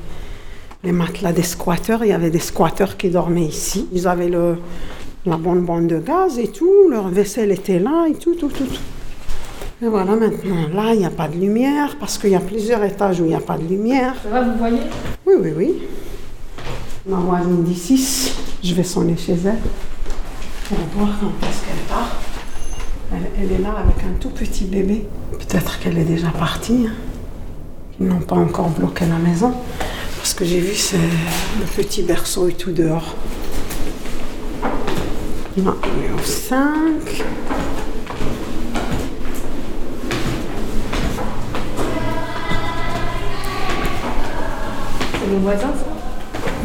les 0.83 0.93
matelas 0.93 1.33
des 1.33 1.43
squatteurs. 1.43 2.05
Il 2.05 2.09
y 2.09 2.13
avait 2.13 2.31
des 2.31 2.39
squatteurs 2.39 2.97
qui 2.97 3.11
dormaient 3.11 3.45
ici. 3.45 3.87
Ils 3.93 4.09
avaient 4.09 4.29
le, 4.31 4.57
la 5.27 5.37
bonne 5.37 5.61
bande 5.61 5.89
de 5.89 5.99
gaz 5.99 6.39
et 6.39 6.49
tout. 6.49 6.89
Leur 6.91 7.09
vaisselle 7.09 7.53
était 7.53 7.79
là 7.79 8.07
et 8.09 8.15
tout, 8.15 8.35
tout, 8.37 8.49
tout. 8.49 8.65
tout. 8.65 9.85
Et 9.85 9.89
voilà, 9.89 10.17
maintenant, 10.17 10.69
là, 10.73 10.95
il 10.95 11.01
n'y 11.01 11.07
a 11.07 11.11
pas 11.11 11.29
de 11.29 11.37
lumière 11.37 11.97
parce 12.01 12.17
qu'il 12.17 12.31
y 12.31 12.35
a 12.35 12.41
plusieurs 12.41 12.83
étages 12.83 13.21
où 13.21 13.25
il 13.25 13.29
n'y 13.29 13.35
a 13.35 13.41
pas 13.41 13.59
de 13.59 13.67
lumière. 13.67 14.15
Ça 14.23 14.31
va, 14.31 14.43
vous 14.43 14.57
voyez? 14.57 14.81
Oui, 15.27 15.35
oui, 15.39 15.53
oui. 15.55 15.75
Ma 17.07 17.19
voisine 17.19 17.63
d'ici, 17.65 18.33
je 18.65 18.75
vais 18.75 18.83
sonner 18.83 19.17
chez 19.17 19.35
elle 19.45 19.61
pour 20.69 20.79
voir 20.97 21.11
quand 21.21 21.47
est-ce 21.47 21.67
qu'elle 21.67 21.85
part. 21.87 22.17
Elle, 23.39 23.53
est 23.53 23.59
là 23.59 23.75
avec 23.79 24.03
un 24.05 24.19
tout 24.19 24.31
petit 24.31 24.65
bébé. 24.65 25.07
Peut-être 25.33 25.79
qu'elle 25.79 25.99
est 25.99 26.05
déjà 26.05 26.29
partie. 26.29 26.87
Hein. 26.89 26.95
Ils 28.01 28.07
n'ont 28.07 28.21
pas 28.21 28.37
encore 28.37 28.71
bloqué 28.71 29.05
la 29.05 29.19
maison. 29.19 29.53
Parce 30.17 30.33
que 30.33 30.47
j'ai 30.47 30.61
vu 30.61 30.73
le 31.61 31.67
petit 31.77 32.03
berceau 32.03 32.49
et 32.49 32.55
tout 32.55 32.73
dehors. 32.73 33.15
Non, 35.59 35.77
numéro 35.97 36.19
5. 36.25 37.23
C'est 45.13 45.31
les 45.31 45.37
voisins, 45.37 45.61
ça? 45.61 45.84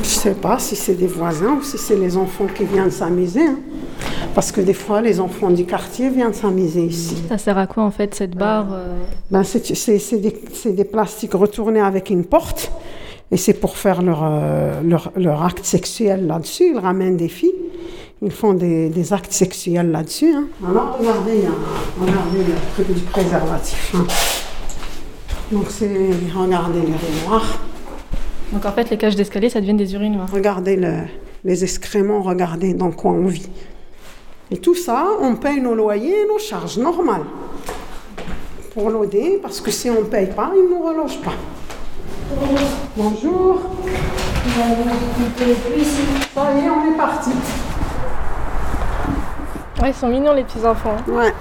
Je 0.03 0.10
ne 0.10 0.34
sais 0.34 0.34
pas 0.34 0.60
si 0.60 0.75
c'est 0.75 0.96
des 0.96 1.08
voisins 1.08 1.58
ou 1.60 1.63
si 1.63 1.77
c'est 1.77 1.96
les 1.96 2.15
enfants 2.18 2.48
qui 2.53 2.63
viennent 2.63 2.91
s'amuser. 2.91 3.46
Hein. 3.46 3.60
Parce 4.34 4.51
que 4.51 4.62
des 4.62 4.74
fois, 4.74 5.01
les 5.01 5.20
enfants 5.20 5.50
du 5.50 5.65
quartier 5.65 6.10
viennent 6.10 6.34
s'amuser 6.34 6.84
ici. 6.86 7.18
Ça 7.27 7.38
sert 7.38 7.58
à 7.58 7.68
quoi 7.68 7.84
en 7.84 7.91
fait 7.91 8.15
cette 8.15 8.36
barre 8.36 8.68
euh? 8.72 8.98
Ben, 9.32 9.44
C'est 9.44 10.18
des, 10.18 10.34
des, 10.72 10.84
plastiques 10.86 11.34
retournés 11.34 11.82
avec 11.82 12.10
une 12.10 12.24
porte. 12.24 12.72
Et 13.32 13.38
c'est 13.38 13.53
pour 13.53 13.77
faire 13.77 14.01
leur, 14.01 14.22
euh, 14.24 14.82
leur, 14.82 15.12
leur, 15.15 15.44
acte 15.44 15.65
sexuel 15.65 16.25
là-dessus. 16.27 16.72
Ils 16.74 16.79
ramènent 16.79 17.18
des 17.18 17.27
filles. 17.27 17.53
Ils 18.22 18.32
font 18.32 18.53
des, 18.53 18.89
des 18.89 19.13
actes 19.13 19.32
sexuels 19.32 19.91
là-dessus. 19.91 20.34
Hein. 20.34 20.48
Alors, 20.68 20.98
regardez, 21.00 21.44
regardez 22.00 22.39
le 22.39 22.53
truc 22.74 22.96
du 22.96 23.01
préservatif. 23.01 23.96
Hein. 23.96 24.06
Donc, 25.51 25.65
c'est, 25.70 26.10
regardez 26.36 26.82
les 26.82 27.27
noirs. 27.27 27.60
Donc 28.51 28.65
en 28.65 28.72
fait, 28.72 28.89
les 28.89 28.98
cages 28.98 29.15
d'escalier, 29.15 29.50
ça 29.50 29.62
devient 29.62 29.75
des 29.75 29.94
urinoirs. 29.94 30.29
Regardez 30.32 30.79
les 31.44 31.63
excréments, 31.63 32.22
regardez 32.22 32.74
dans 32.74 32.91
quoi 32.91 33.12
on 33.12 33.27
vit. 33.27 33.50
Et 34.51 34.58
tout 34.58 34.75
ça, 34.75 35.06
on 35.22 35.36
paye 35.36 35.62
nos 35.62 35.75
loyers 35.75 36.22
et 36.22 36.27
nos 36.27 36.39
charges 36.39 36.79
normales. 36.79 37.25
Pour 38.74 38.89
l'OD, 38.89 39.39
parce 39.41 39.62
que 39.62 39.70
si 39.70 39.89
on 39.89 40.01
ne 40.01 40.06
paye 40.06 40.27
pas, 40.27 40.51
ils 40.56 40.63
ne 40.63 40.70
nous 40.70 40.82
relogent 40.84 41.22
pas. 41.22 41.34
Bonjour. 42.98 43.62
Ça 46.34 46.53
y 46.53 46.65
est, 46.65 46.70
on 46.70 46.94
est 46.94 46.98
parti. 46.98 47.32
Ouais, 49.82 49.89
ils 49.89 49.94
sont 49.94 50.08
mignons 50.08 50.34
les 50.34 50.44
petits 50.44 50.65
enfants. 50.65 50.98
Ouais. 51.08 51.34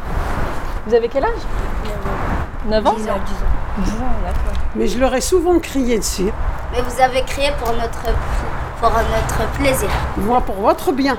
Vous 0.87 0.95
avez 0.95 1.09
quel 1.09 1.25
âge? 1.25 1.41
9 2.69 2.87
ans 2.87 2.95
10 2.97 3.03
ans. 3.09 3.19
10 3.79 3.91
ans, 3.93 3.97
d'accord. 4.25 4.63
Mais 4.77 4.87
je 4.87 4.99
leur 4.99 5.15
ai 5.15 5.21
souvent 5.21 5.59
crié 5.59 5.99
dessus. 5.99 6.31
Mais 6.73 6.81
vous 6.83 7.01
avez 7.01 7.23
crié 7.23 7.51
pour 7.59 7.73
notre, 7.73 8.05
pour 8.81 8.91
notre 8.91 9.53
plaisir. 9.53 9.89
Moi, 10.17 10.41
pour 10.43 10.57
votre 10.57 10.93
bien. 10.93 11.17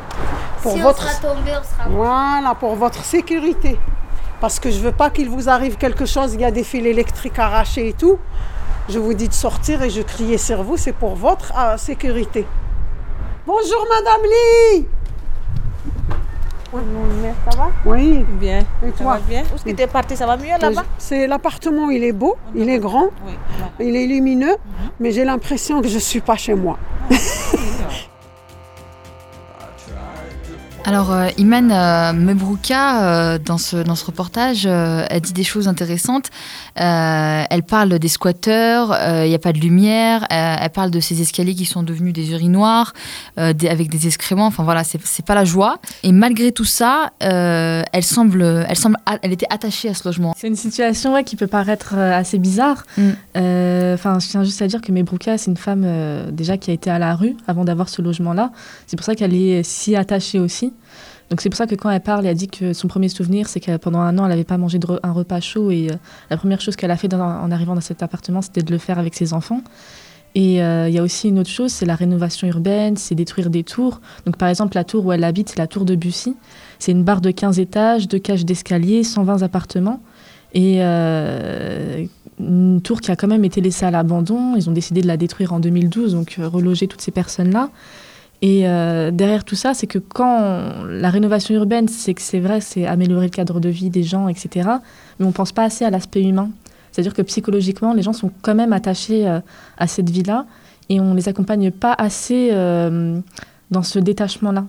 Pour 0.61 0.73
si 0.73 0.81
votre... 0.81 1.05
on 1.05 1.09
sera 1.09 1.33
tombé, 1.33 1.51
on 1.51 1.63
sera 1.63 1.89
Voilà, 1.89 2.55
pour 2.55 2.75
votre 2.75 3.03
sécurité. 3.03 3.79
Parce 4.41 4.59
que 4.59 4.69
je 4.71 4.79
veux 4.79 4.91
pas 4.91 5.09
qu'il 5.09 5.29
vous 5.29 5.49
arrive 5.49 5.77
quelque 5.77 6.05
chose, 6.05 6.33
il 6.33 6.41
y 6.41 6.45
a 6.45 6.51
des 6.51 6.63
fils 6.63 6.85
électriques 6.85 7.39
arrachés 7.39 7.89
et 7.89 7.93
tout. 7.93 8.19
Je 8.87 8.99
vous 8.99 9.13
dis 9.13 9.27
de 9.27 9.33
sortir 9.33 9.81
et 9.83 9.89
je 9.89 10.01
criais 10.01 10.37
sur 10.37 10.63
vous, 10.63 10.77
c'est 10.77 10.93
pour 10.93 11.15
votre 11.15 11.51
euh, 11.57 11.77
sécurité. 11.77 12.47
Bonjour 13.45 13.85
Madame 13.89 14.21
Lee 14.23 14.87
ça 16.71 17.57
va 17.57 17.71
Oui. 17.85 18.25
Bien. 18.39 18.59
Et 18.85 18.91
toi 18.91 19.17
bien 19.27 19.41
Où 19.51 19.55
est-ce 19.55 19.63
que 19.63 19.71
tu 19.71 19.81
es 19.81 19.87
parti? 19.87 20.15
Ça 20.15 20.25
va 20.25 20.37
mieux 20.37 20.57
là-bas? 20.59 20.83
C'est 20.97 21.27
l'appartement, 21.27 21.89
il 21.89 22.03
est 22.03 22.11
beau, 22.11 22.35
il 22.55 22.69
est 22.69 22.79
grand, 22.79 23.09
Oui. 23.25 23.33
il 23.79 23.95
est 23.95 24.05
lumineux, 24.07 24.55
mais 24.99 25.11
j'ai 25.11 25.25
l'impression 25.25 25.81
que 25.81 25.87
je 25.87 25.95
ne 25.95 25.99
suis 25.99 26.21
pas 26.21 26.35
chez 26.35 26.53
moi. 26.53 26.77
Alors, 30.89 31.11
euh, 31.11 31.27
Iman 31.37 31.69
euh, 31.71 32.13
Mebrouka, 32.13 33.03
euh, 33.03 33.37
dans, 33.37 33.59
ce, 33.59 33.77
dans 33.77 33.93
ce 33.93 34.03
reportage, 34.05 34.63
euh, 34.65 35.05
elle 35.11 35.21
dit 35.21 35.33
des 35.33 35.43
choses 35.43 35.67
intéressantes. 35.67 36.31
Elle 36.75 37.61
parle 37.61 37.99
des 37.99 38.07
squatteurs, 38.07 38.97
il 39.23 39.29
n'y 39.29 39.35
a 39.35 39.39
pas 39.39 39.53
de 39.53 39.59
lumière. 39.59 40.25
elle 40.31 40.69
parle 40.71 40.89
de 40.89 40.99
ces 40.99 41.21
escaliers 41.21 41.53
qui 41.53 41.65
sont 41.65 41.83
devenus 41.83 42.13
des 42.13 42.31
urinoirs, 42.31 42.93
des- 43.37 43.67
avec 43.67 43.89
des 43.89 44.07
excréments. 44.07 44.47
Enfin 44.47 44.63
voilà, 44.63 44.83
c'est 44.85 45.25
pas 45.25 45.35
la 45.35 45.43
joie. 45.45 45.77
Et 46.03 46.11
malgré 46.13 46.51
tout 46.53 46.63
ça, 46.65 47.11
elle 47.19 48.03
semble, 48.03 48.41
elle 48.67 48.75
semble, 48.77 48.95
a- 49.05 49.17
elle 49.21 49.33
était 49.33 49.45
attachée 49.49 49.89
à 49.89 49.93
ce 49.93 50.07
logement. 50.07 50.33
C'est 50.37 50.47
une 50.47 50.55
situation 50.55 51.13
ouais, 51.13 51.23
qui 51.25 51.35
peut 51.35 51.47
paraître 51.47 51.95
assez 51.97 52.39
bizarre. 52.39 52.83
Mm. 52.97 53.09
Enfin, 53.35 54.17
je 54.19 54.27
tiens 54.29 54.43
juste 54.45 54.61
à 54.61 54.67
dire 54.67 54.79
que 54.81 54.91
Mebrouka, 54.93 55.37
c'est 55.37 55.51
une 55.51 55.57
femme 55.57 55.85
déjà 56.31 56.55
qui 56.57 56.71
a 56.71 56.73
été 56.73 56.89
à 56.89 56.97
la 56.97 57.13
rue 57.13 57.35
avant 57.47 57.65
d'avoir 57.65 57.89
ce 57.89 58.01
logement-là. 58.01 58.51
C'est 58.87 58.95
pour 58.95 59.05
ça 59.05 59.15
qu'elle 59.15 59.35
est 59.35 59.63
si 59.63 59.95
attachée 59.97 60.39
aussi. 60.39 60.71
Donc 61.29 61.41
c'est 61.41 61.49
pour 61.49 61.57
ça 61.57 61.67
que 61.67 61.75
quand 61.75 61.89
elle 61.89 62.01
parle, 62.01 62.25
elle 62.25 62.35
dit 62.35 62.47
que 62.47 62.73
son 62.73 62.87
premier 62.87 63.09
souvenir, 63.09 63.47
c'est 63.47 63.59
que 63.59 63.77
pendant 63.77 63.99
un 63.99 64.17
an, 64.17 64.23
elle 64.23 64.29
n'avait 64.29 64.43
pas 64.43 64.57
mangé 64.57 64.79
de 64.79 64.87
un 65.03 65.11
repas 65.11 65.39
chaud 65.39 65.69
et 65.69 65.89
euh, 65.91 65.95
la 66.29 66.37
première 66.37 66.59
chose 66.59 66.75
qu'elle 66.75 66.91
a 66.91 66.97
fait 66.97 67.13
en 67.13 67.51
arrivant 67.51 67.75
dans 67.75 67.81
cet 67.81 68.01
appartement, 68.01 68.41
c'était 68.41 68.63
de 68.63 68.71
le 68.71 68.79
faire 68.79 68.97
avec 68.97 69.13
ses 69.13 69.33
enfants. 69.33 69.61
Et 70.35 70.61
euh, 70.61 70.87
il 70.87 70.93
y 70.93 70.99
a 70.99 71.03
aussi 71.03 71.29
une 71.29 71.39
autre 71.39 71.49
chose, 71.49 71.71
c'est 71.71 71.85
la 71.85 71.95
rénovation 71.95 72.47
urbaine, 72.47 72.97
c'est 72.97 73.15
détruire 73.15 73.49
des 73.49 73.63
tours. 73.63 73.99
Donc 74.25 74.37
par 74.37 74.49
exemple, 74.49 74.75
la 74.75 74.83
tour 74.83 75.05
où 75.05 75.11
elle 75.11 75.23
habite, 75.23 75.49
c'est 75.49 75.57
la 75.57 75.67
tour 75.67 75.85
de 75.85 75.95
Bussy. 75.95 76.35
C'est 76.77 76.91
une 76.91 77.03
barre 77.03 77.21
de 77.21 77.31
15 77.31 77.59
étages, 77.59 78.07
deux 78.07 78.19
cages 78.19 78.45
d'escalier, 78.45 79.03
120 79.03 79.41
appartements. 79.41 80.01
Et 80.53 80.77
euh, 80.79 82.05
une 82.39 82.81
tour 82.81 83.01
qui 83.01 83.11
a 83.11 83.15
quand 83.15 83.27
même 83.27 83.43
été 83.43 83.61
laissée 83.61 83.85
à 83.85 83.91
l'abandon. 83.91 84.55
Ils 84.55 84.69
ont 84.69 84.73
décidé 84.73 85.01
de 85.01 85.07
la 85.07 85.17
détruire 85.17 85.53
en 85.53 85.59
2012, 85.59 86.13
donc 86.13 86.37
reloger 86.39 86.87
toutes 86.87 87.01
ces 87.01 87.11
personnes-là. 87.11 87.69
Et 88.41 88.67
euh, 88.67 89.11
derrière 89.11 89.43
tout 89.43 89.55
ça, 89.55 89.73
c'est 89.73 89.87
que 89.87 89.99
quand 89.99 90.85
la 90.87 91.09
rénovation 91.09 91.55
urbaine, 91.55 91.87
c'est 91.87 92.39
vrai, 92.39 92.61
c'est 92.61 92.85
améliorer 92.85 93.25
le 93.25 93.31
cadre 93.31 93.59
de 93.59 93.69
vie 93.69 93.89
des 93.89 94.03
gens, 94.03 94.27
etc. 94.27 94.69
Mais 95.19 95.25
on 95.25 95.31
pense 95.31 95.51
pas 95.51 95.63
assez 95.63 95.83
à 95.83 95.89
l'aspect 95.89 96.23
humain. 96.23 96.49
C'est-à-dire 96.91 97.13
que 97.13 97.21
psychologiquement, 97.21 97.93
les 97.93 98.01
gens 98.01 98.13
sont 98.13 98.31
quand 98.41 98.55
même 98.55 98.73
attachés 98.73 99.27
euh, 99.27 99.39
à 99.77 99.87
cette 99.87 100.09
vie-là 100.09 100.45
et 100.87 100.99
on 100.99 101.13
les 101.13 101.27
accompagne 101.27 101.69
pas 101.69 101.93
assez 101.93 102.49
euh, 102.51 103.19
dans 103.71 103.83
ce 103.83 103.99
détachement-là. 103.99 104.65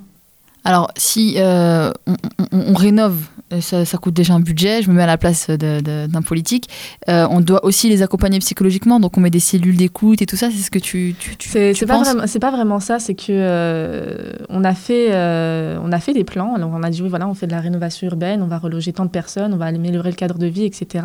Alors, 0.64 0.90
si 0.96 1.36
on, 1.38 2.74
rénove, 2.74 3.24
ça, 3.61 3.85
ça 3.85 3.99
coûte 3.99 4.14
déjà 4.14 4.35
un 4.35 4.40
budget, 4.40 4.83
je 4.83 4.90
me 4.90 4.95
mets 4.95 5.02
à 5.02 5.07
la 5.07 5.19
place 5.19 5.50
d'un 5.50 6.23
politique, 6.23 6.69
euh, 7.09 7.26
on 7.30 7.40
doit 7.40 7.64
aussi 7.64 7.88
les 7.88 8.02
accompagner 8.02 8.38
psychologiquement, 8.38 9.00
donc 9.00 9.19
on 9.19 9.21
met 9.21 9.30
des 9.30 9.40
cellules 9.40 9.76
d'écoute 9.76 10.23
et 10.23 10.26
tout 10.26 10.37
ça, 10.37 10.50
c'est 10.50 10.59
ce 10.62 10.71
que 10.71 10.78
tu, 10.78 11.14
tu, 11.19 11.37
tu, 11.37 11.49
C'est 11.49 11.87
pas, 11.87 12.00
vraiment- 12.00 12.26
c'est 12.26 12.38
pas 12.38 12.50
vraiment 12.52 12.78
ça, 12.80 12.99
c'est 13.00 13.14
que 13.14 13.25
euh, 13.30 14.33
on, 14.49 14.62
a 14.62 14.75
fait, 14.75 15.09
euh, 15.11 15.78
on 15.83 15.90
a 15.90 15.99
fait 15.99 16.12
des 16.12 16.25
plans, 16.25 16.54
alors 16.54 16.71
on 16.73 16.83
a 16.83 16.90
dit 16.90 17.02
oui, 17.02 17.09
voilà, 17.09 17.26
on 17.28 17.35
fait 17.35 17.47
de 17.47 17.52
la 17.52 17.61
rénovation 17.61 18.07
urbaine, 18.07 18.42
on 18.42 18.47
va 18.47 18.59
reloger 18.59 18.92
tant 18.92 19.04
de 19.04 19.11
personnes, 19.11 19.52
on 19.52 19.57
va 19.57 19.66
améliorer 19.66 20.11
le 20.11 20.16
cadre 20.16 20.38
de 20.38 20.47
vie, 20.47 20.64
etc. 20.64 21.04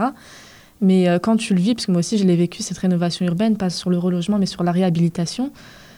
Mais 0.82 1.08
euh, 1.08 1.20
quand 1.20 1.38
tu 1.38 1.54
le 1.56 1.62
vis, 1.62 1.74
parce 1.74 1.86
que 1.86 1.92
moi 1.92 2.00
aussi 2.00 2.18
je 2.18 2.26
l'ai 2.26 2.36
vécu, 2.36 2.62
cette 2.62 2.78
rénovation 2.78 3.26
urbaine, 3.26 3.56
pas 3.58 3.70
sur 3.70 3.90
le 3.90 3.98
relogement, 3.98 4.38
mais 4.38 4.46
sur 4.46 4.64
la 4.64 4.72
réhabilitation, 4.72 5.52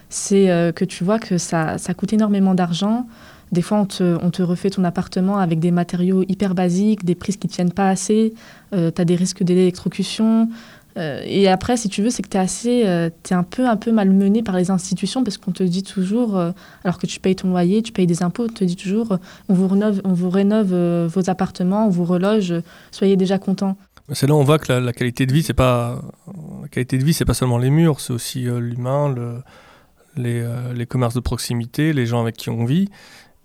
c'est 0.10 0.50
euh, 0.50 0.72
que 0.72 0.86
tu 0.86 1.04
vois 1.04 1.20
que 1.20 1.38
ça, 1.38 1.78
ça 1.78 1.94
coûte 1.94 2.14
énormément 2.14 2.54
d'argent. 2.54 3.08
Des 3.52 3.62
fois, 3.62 3.80
on 3.80 3.86
te, 3.86 4.18
on 4.22 4.30
te 4.30 4.42
refait 4.42 4.70
ton 4.70 4.84
appartement 4.84 5.38
avec 5.38 5.60
des 5.60 5.72
matériaux 5.72 6.24
hyper 6.28 6.54
basiques, 6.54 7.06
des 7.06 7.16
prises 7.16 7.38
qui 7.38 7.48
tiennent 7.48 7.72
pas 7.72 7.90
assez, 7.90 8.34
tu 8.74 8.78
as 8.78 9.06
des 9.06 9.16
risques 9.16 9.42
d'électrocution. 9.42 10.50
Euh, 10.98 11.22
et 11.26 11.48
après, 11.48 11.78
si 11.78 11.90
tu 11.90 12.02
veux, 12.02 12.10
c'est 12.10 12.24
que 12.24 12.30
tu 12.30 12.38
es 12.38 12.40
assez, 12.40 12.84
euh, 12.86 13.10
t'es 13.24 13.36
un 13.36 13.44
peu, 13.44 13.68
un 13.68 13.76
peu 13.76 13.92
malmené 13.92 14.42
par 14.42 14.58
les 14.58 14.72
institutions 14.72 15.24
parce 15.24 15.38
qu'on 15.38 15.52
te 15.52 15.64
dit 15.64 15.84
toujours, 15.84 16.38
euh, 16.38 16.52
alors 16.84 16.98
que 16.98 17.06
tu 17.06 17.20
payes 17.20 17.36
ton 17.36 17.50
loyer, 17.50 17.84
tu 17.84 17.92
payes 17.92 18.08
des 18.08 18.24
impôts, 18.24 18.46
on 18.46 18.54
te 18.54 18.64
dit 18.64 18.76
toujours, 18.76 19.14
euh, 19.14 19.18
on 19.48 19.54
vous 19.54 19.68
rénove, 19.68 20.02
on 20.04 20.14
vous 20.14 20.30
rénove 20.30 20.74
euh, 20.74 21.08
vos 21.12 21.30
appartements, 21.30 21.86
on 21.86 21.90
vous 21.90 22.06
reloge, 22.06 22.52
euh, 22.52 22.62
soyez 22.92 23.16
déjà 23.16 23.38
contents. 23.38 23.78
C'est 24.14 24.26
là 24.26 24.34
où 24.34 24.38
on 24.38 24.44
voit 24.44 24.58
que 24.58 24.72
la, 24.72 24.94
qualité 24.94 25.26
de 25.26 25.34
vie, 25.34 25.44
c'est 25.44 25.54
pas 25.54 26.02
qualité 26.72 26.98
de 26.98 27.04
vie, 27.04 27.14
c'est 27.14 27.26
pas 27.26 27.34
seulement 27.34 27.58
les 27.58 27.70
murs, 27.70 28.00
c'est 28.00 28.14
aussi 28.14 28.48
euh, 28.48 28.60
l'humain, 28.60 29.14
le- 29.14 29.42
les, 30.18 30.42
euh, 30.42 30.74
les 30.74 30.86
commerces 30.86 31.14
de 31.14 31.20
proximité, 31.20 31.94
les 31.94 32.06
gens 32.06 32.22
avec 32.22 32.36
qui 32.36 32.50
on 32.50 32.66
vit. 32.66 32.90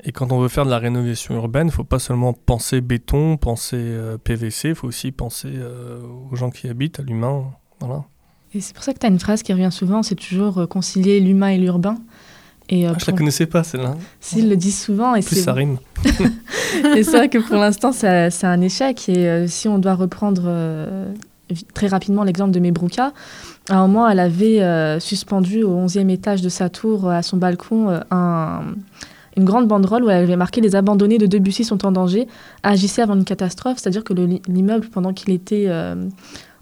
Et 0.05 0.13
quand 0.13 0.33
on 0.33 0.41
veut 0.41 0.49
faire 0.49 0.65
de 0.65 0.71
la 0.71 0.79
rénovation 0.79 1.35
urbaine, 1.35 1.69
il 1.69 1.73
faut 1.73 1.85
pas 1.85 1.99
seulement 2.01 2.33
penser 2.33 2.81
béton, 2.81 3.37
penser 3.37 3.77
euh, 3.79 4.19
PVC, 4.19 4.71
il 4.71 4.75
faut 4.75 4.89
aussi 4.89 5.13
penser 5.13 5.51
euh, 5.53 6.01
aux 6.31 6.35
gens 6.35 6.51
qui 6.51 6.69
habitent, 6.69 6.99
à 6.99 7.03
l'humain. 7.03 7.45
Voilà. 7.81 8.05
Et 8.55 8.61
c'est 8.61 8.75
pour 8.75 8.83
ça 8.83 8.93
que 8.93 8.99
tu 8.99 9.07
as 9.07 9.09
une 9.09 9.21
phrase 9.21 9.43
qui 9.43 9.53
revient 9.53 9.71
souvent, 9.71 10.03
c'est 10.03 10.17
toujours 10.17 10.69
concilier 10.69 11.21
l'humain 11.21 11.49
et 11.49 11.59
l'urbain. 11.59 11.99
Et 12.69 12.87
Ah, 12.87 12.95
je 12.99 13.11
la 13.11 13.17
connaissais 13.17 13.47
pas 13.47 13.63
celle-là. 13.65 13.97
s'ils 14.21 14.49
le 14.49 14.57
disent 14.57 14.81
souvent, 14.81 15.15
et 15.15 15.23
Plus 15.23 15.43
ça 15.43 15.53
rime. 15.53 15.79
Et 16.97 17.03
c'est 17.05 17.17
vrai 17.17 17.29
que 17.29 17.39
pour 17.39 17.57
l'instant, 17.57 17.93
c'est 17.93 18.45
un 18.45 18.61
échec. 18.61 19.09
Et 19.09 19.29
euh, 19.29 19.47
si 19.47 19.69
on 19.69 19.79
doit 19.79 19.95
reprendre 19.95 20.45
euh, 20.47 21.13
très 21.75 21.87
rapidement 21.87 22.25
l'exemple 22.25 22.51
de 22.51 22.61
Mebrouka, 22.61 23.13
à 23.69 23.77
un 23.77 23.87
moment, 23.87 24.09
elle 24.09 24.19
avait 24.21 24.61
euh, 24.63 24.99
suspendu 25.01 25.63
au 25.63 25.77
11e 25.87 26.11
étage 26.11 26.43
de 26.43 26.49
sa 26.49 26.69
tour, 26.69 27.07
euh, 27.09 27.13
à 27.13 27.23
son 27.23 27.37
balcon, 27.37 27.89
euh, 27.91 28.01
un- 28.11 28.75
une 29.37 29.45
grande 29.45 29.67
banderole 29.67 30.05
où 30.05 30.11
elle 30.11 30.25
avait 30.25 30.37
marqué 30.37 30.61
Les 30.61 30.77
abandonnés 30.77 31.17
de 31.19 31.27
Debussy 31.27 31.65
sont 31.65 31.87
en 31.87 31.93
danger, 31.93 32.27
agissez 32.63 33.01
avant 33.01 33.15
une 33.15 33.25
catastrophe. 33.25 33.79
C'est-à-dire 33.79 34.05
que 34.05 34.13
le- 34.13 34.41
l'immeuble, 34.47 34.89
pendant 34.89 35.15
qu'il 35.15 35.33
était 35.33 35.69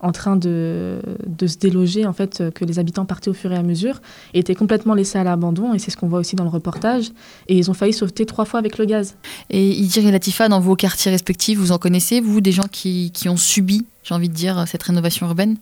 en 0.02 0.12
train 0.12 0.36
de, 0.36 1.00
se 1.46 1.58
déloger, 1.58 2.06
en 2.06 2.12
fait, 2.12 2.44
que 2.54 2.64
les 2.64 2.78
habitants 2.78 3.04
partaient 3.06 3.28
au 3.28 3.34
fur 3.34 3.50
et 3.50 3.56
à 3.56 3.62
mesure, 3.64 4.00
était 4.34 4.54
complètement 4.54 4.94
laissé 4.94 5.18
à 5.18 5.24
l'abandon. 5.24 5.74
Et 5.74 5.80
c'est 5.80 5.90
ce 5.90 5.96
qu'on 5.96 6.06
voit 6.06 6.20
aussi 6.20 6.36
dans 6.36 6.44
le 6.44 6.50
reportage. 6.50 7.10
Et 7.48 7.58
ils 7.58 7.70
ont 7.72 7.74
failli 7.74 7.92
sauter 7.92 8.24
trois 8.24 8.44
fois 8.44 8.60
avec 8.60 8.78
le 8.78 8.84
gaz. 8.84 9.16
Et 9.50 9.68
Idir 9.70 10.06
et 10.06 10.12
Latifa, 10.12 10.48
dans 10.48 10.60
vos 10.60 10.76
quartiers 10.76 11.10
respectifs, 11.10 11.58
vous 11.58 11.72
en 11.72 11.78
connaissez, 11.78 12.20
vous, 12.20 12.40
des 12.40 12.52
gens 12.52 12.68
qui 12.70 13.10
ont 13.28 13.36
subi, 13.36 13.84
j'ai 14.04 14.14
envie 14.14 14.28
de 14.28 14.34
dire, 14.34 14.64
cette 14.68 14.84
rénovation 14.84 15.26
urbaine? 15.26 15.56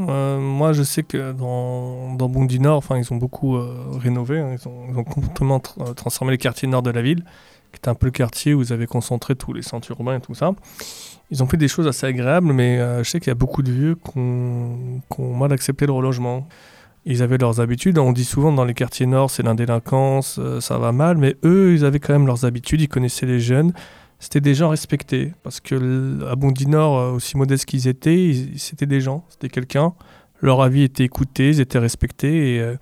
Euh, 0.00 0.38
moi, 0.38 0.72
je 0.72 0.82
sais 0.82 1.02
que 1.02 1.32
dans, 1.32 2.14
dans 2.14 2.28
Bondy 2.28 2.60
Nord, 2.60 2.84
ils 2.96 3.12
ont 3.12 3.16
beaucoup 3.16 3.56
euh, 3.56 3.74
rénové. 3.98 4.38
hein. 4.38 4.56
ils, 4.58 4.68
ont, 4.68 5.04
complètement 5.04 5.62
euh, 5.80 5.92
transformé 5.92 6.32
les 6.32 6.38
quartiers 6.38 6.68
nord 6.68 6.82
de 6.82 6.90
la 6.90 7.02
ville, 7.02 7.24
qui 7.72 7.78
était 7.78 7.88
un 7.88 7.94
peu 7.94 8.06
le 8.06 8.12
quartier 8.12 8.54
où 8.54 8.62
ils 8.62 8.72
avaient 8.72 8.86
concentré 8.86 9.34
tous 9.34 9.52
les 9.52 9.62
centres 9.62 9.90
urbains 9.90 10.16
et 10.16 10.20
tout 10.20 10.34
ça. 10.34 10.52
Ils 11.30 11.42
ont 11.42 11.46
fait 11.46 11.56
des 11.56 11.68
choses 11.68 11.86
assez 11.86 12.06
agréables, 12.06 12.52
mais 12.52 12.78
je 13.02 13.08
sais 13.08 13.18
qu'il 13.18 13.28
y 13.28 13.32
a 13.32 13.34
beaucoup 13.34 13.62
de 13.62 13.72
vieux 13.72 13.94
qui 13.94 14.18
ont, 14.18 15.00
mal 15.18 15.50
accepté 15.50 15.86
le 15.86 15.92
relogement. 15.92 16.46
Ils 17.06 17.22
avaient 17.22 17.38
leurs 17.38 17.60
habitudes. 17.60 17.98
On 17.98 18.12
dit 18.12 18.26
souvent 18.26 18.52
dans 18.52 18.66
les 18.66 18.74
quartiers 18.74 19.06
nord, 19.06 19.30
c'est 19.30 19.42
l'indélinquance, 19.42 20.38
ça 20.60 20.76
va 20.76 20.92
mal, 20.92 21.16
mais 21.16 21.36
eux, 21.42 21.72
ils 21.72 21.86
avaient 21.86 22.00
quand 22.00 22.12
même 22.12 22.26
leurs 22.26 22.44
habitudes. 22.44 22.82
Ils 22.82 22.88
connaissaient 22.88 23.24
les 23.24 23.40
jeunes. 23.40 23.72
C'était 24.22 24.40
des 24.40 24.54
gens 24.54 24.68
respectés. 24.68 25.32
Parce 25.42 25.58
que 25.58 26.24
à 26.30 26.36
Bondy 26.36 26.68
Nord, 26.68 26.96
euh, 26.96 27.10
aussi 27.10 27.36
modestes 27.36 27.64
qu'ils 27.64 27.88
étaient, 27.88 28.32
c'était 28.56 28.86
des 28.86 29.00
gens, 29.00 29.24
c'était 29.28 29.48
quelqu'un. 29.48 29.94
Leur 30.40 30.62
avis 30.62 30.84
était 30.84 31.02
écouté, 31.02 31.48
ils 31.48 31.60
étaient 31.60 31.80
respectés. 31.80 32.54
Et 32.54 32.60
euh, 32.60 32.76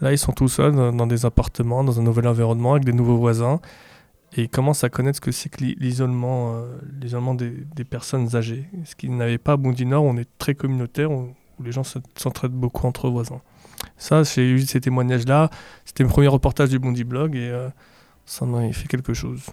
là, 0.00 0.10
ils 0.10 0.18
sont 0.18 0.32
tout 0.32 0.48
seuls 0.48 0.74
dans, 0.74 1.06
des 1.06 1.24
appartements, 1.24 1.84
dans 1.84 2.00
un 2.00 2.02
nouvel 2.02 2.26
environnement, 2.26 2.72
avec 2.72 2.84
des 2.84 2.92
nouveaux 2.92 3.16
voisins. 3.16 3.60
Et 4.36 4.42
ils 4.42 4.48
commencent 4.48 4.82
à 4.82 4.88
connaître 4.88 5.18
ce 5.18 5.20
que 5.20 5.30
c'est 5.30 5.48
que 5.50 5.62
l'i- 5.62 5.76
l'isolement, 5.78 6.56
euh, 6.56 6.76
l'isolement 7.00 7.34
des, 7.34 7.52
personnes 7.88 8.34
âgées. 8.34 8.68
Ce 8.84 8.96
qu'ils 8.96 9.16
n'avaient 9.16 9.38
pas 9.38 9.52
à 9.52 9.56
où 9.56 9.72
on 9.92 10.16
est 10.16 10.28
très 10.36 10.56
communautaire, 10.56 11.12
où, 11.12 11.28
les 11.62 11.70
gens 11.70 11.84
se- 11.84 12.00
s'entraident 12.16 12.50
beaucoup 12.50 12.88
entre 12.88 13.08
voisins. 13.08 13.40
Ça, 13.98 14.24
j'ai 14.24 14.50
eu 14.50 14.60
ces 14.62 14.80
témoignages-là. 14.80 15.48
C'était 15.84 16.02
le 16.02 16.08
premier 16.08 16.26
reportage 16.26 16.70
du 16.70 16.80
Bondy 16.80 17.04
Blog 17.04 17.36
et 17.36 17.50
euh, 17.50 17.68
ça 18.24 18.44
m'a 18.46 18.72
fait 18.72 18.88
quelque 18.88 19.14
chose. 19.14 19.46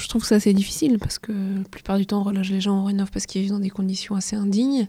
Je 0.00 0.08
trouve 0.08 0.24
ça 0.24 0.36
assez 0.36 0.52
difficile 0.52 0.98
parce 0.98 1.18
que 1.18 1.32
la 1.32 1.64
plupart 1.70 1.98
du 1.98 2.06
temps, 2.06 2.20
on 2.20 2.24
reloge 2.24 2.50
les 2.50 2.60
gens, 2.60 2.80
on 2.80 2.84
rénove 2.84 3.10
parce 3.10 3.26
qu'ils 3.26 3.42
vivent 3.42 3.52
dans 3.52 3.60
des 3.60 3.70
conditions 3.70 4.14
assez 4.16 4.36
indignes. 4.36 4.86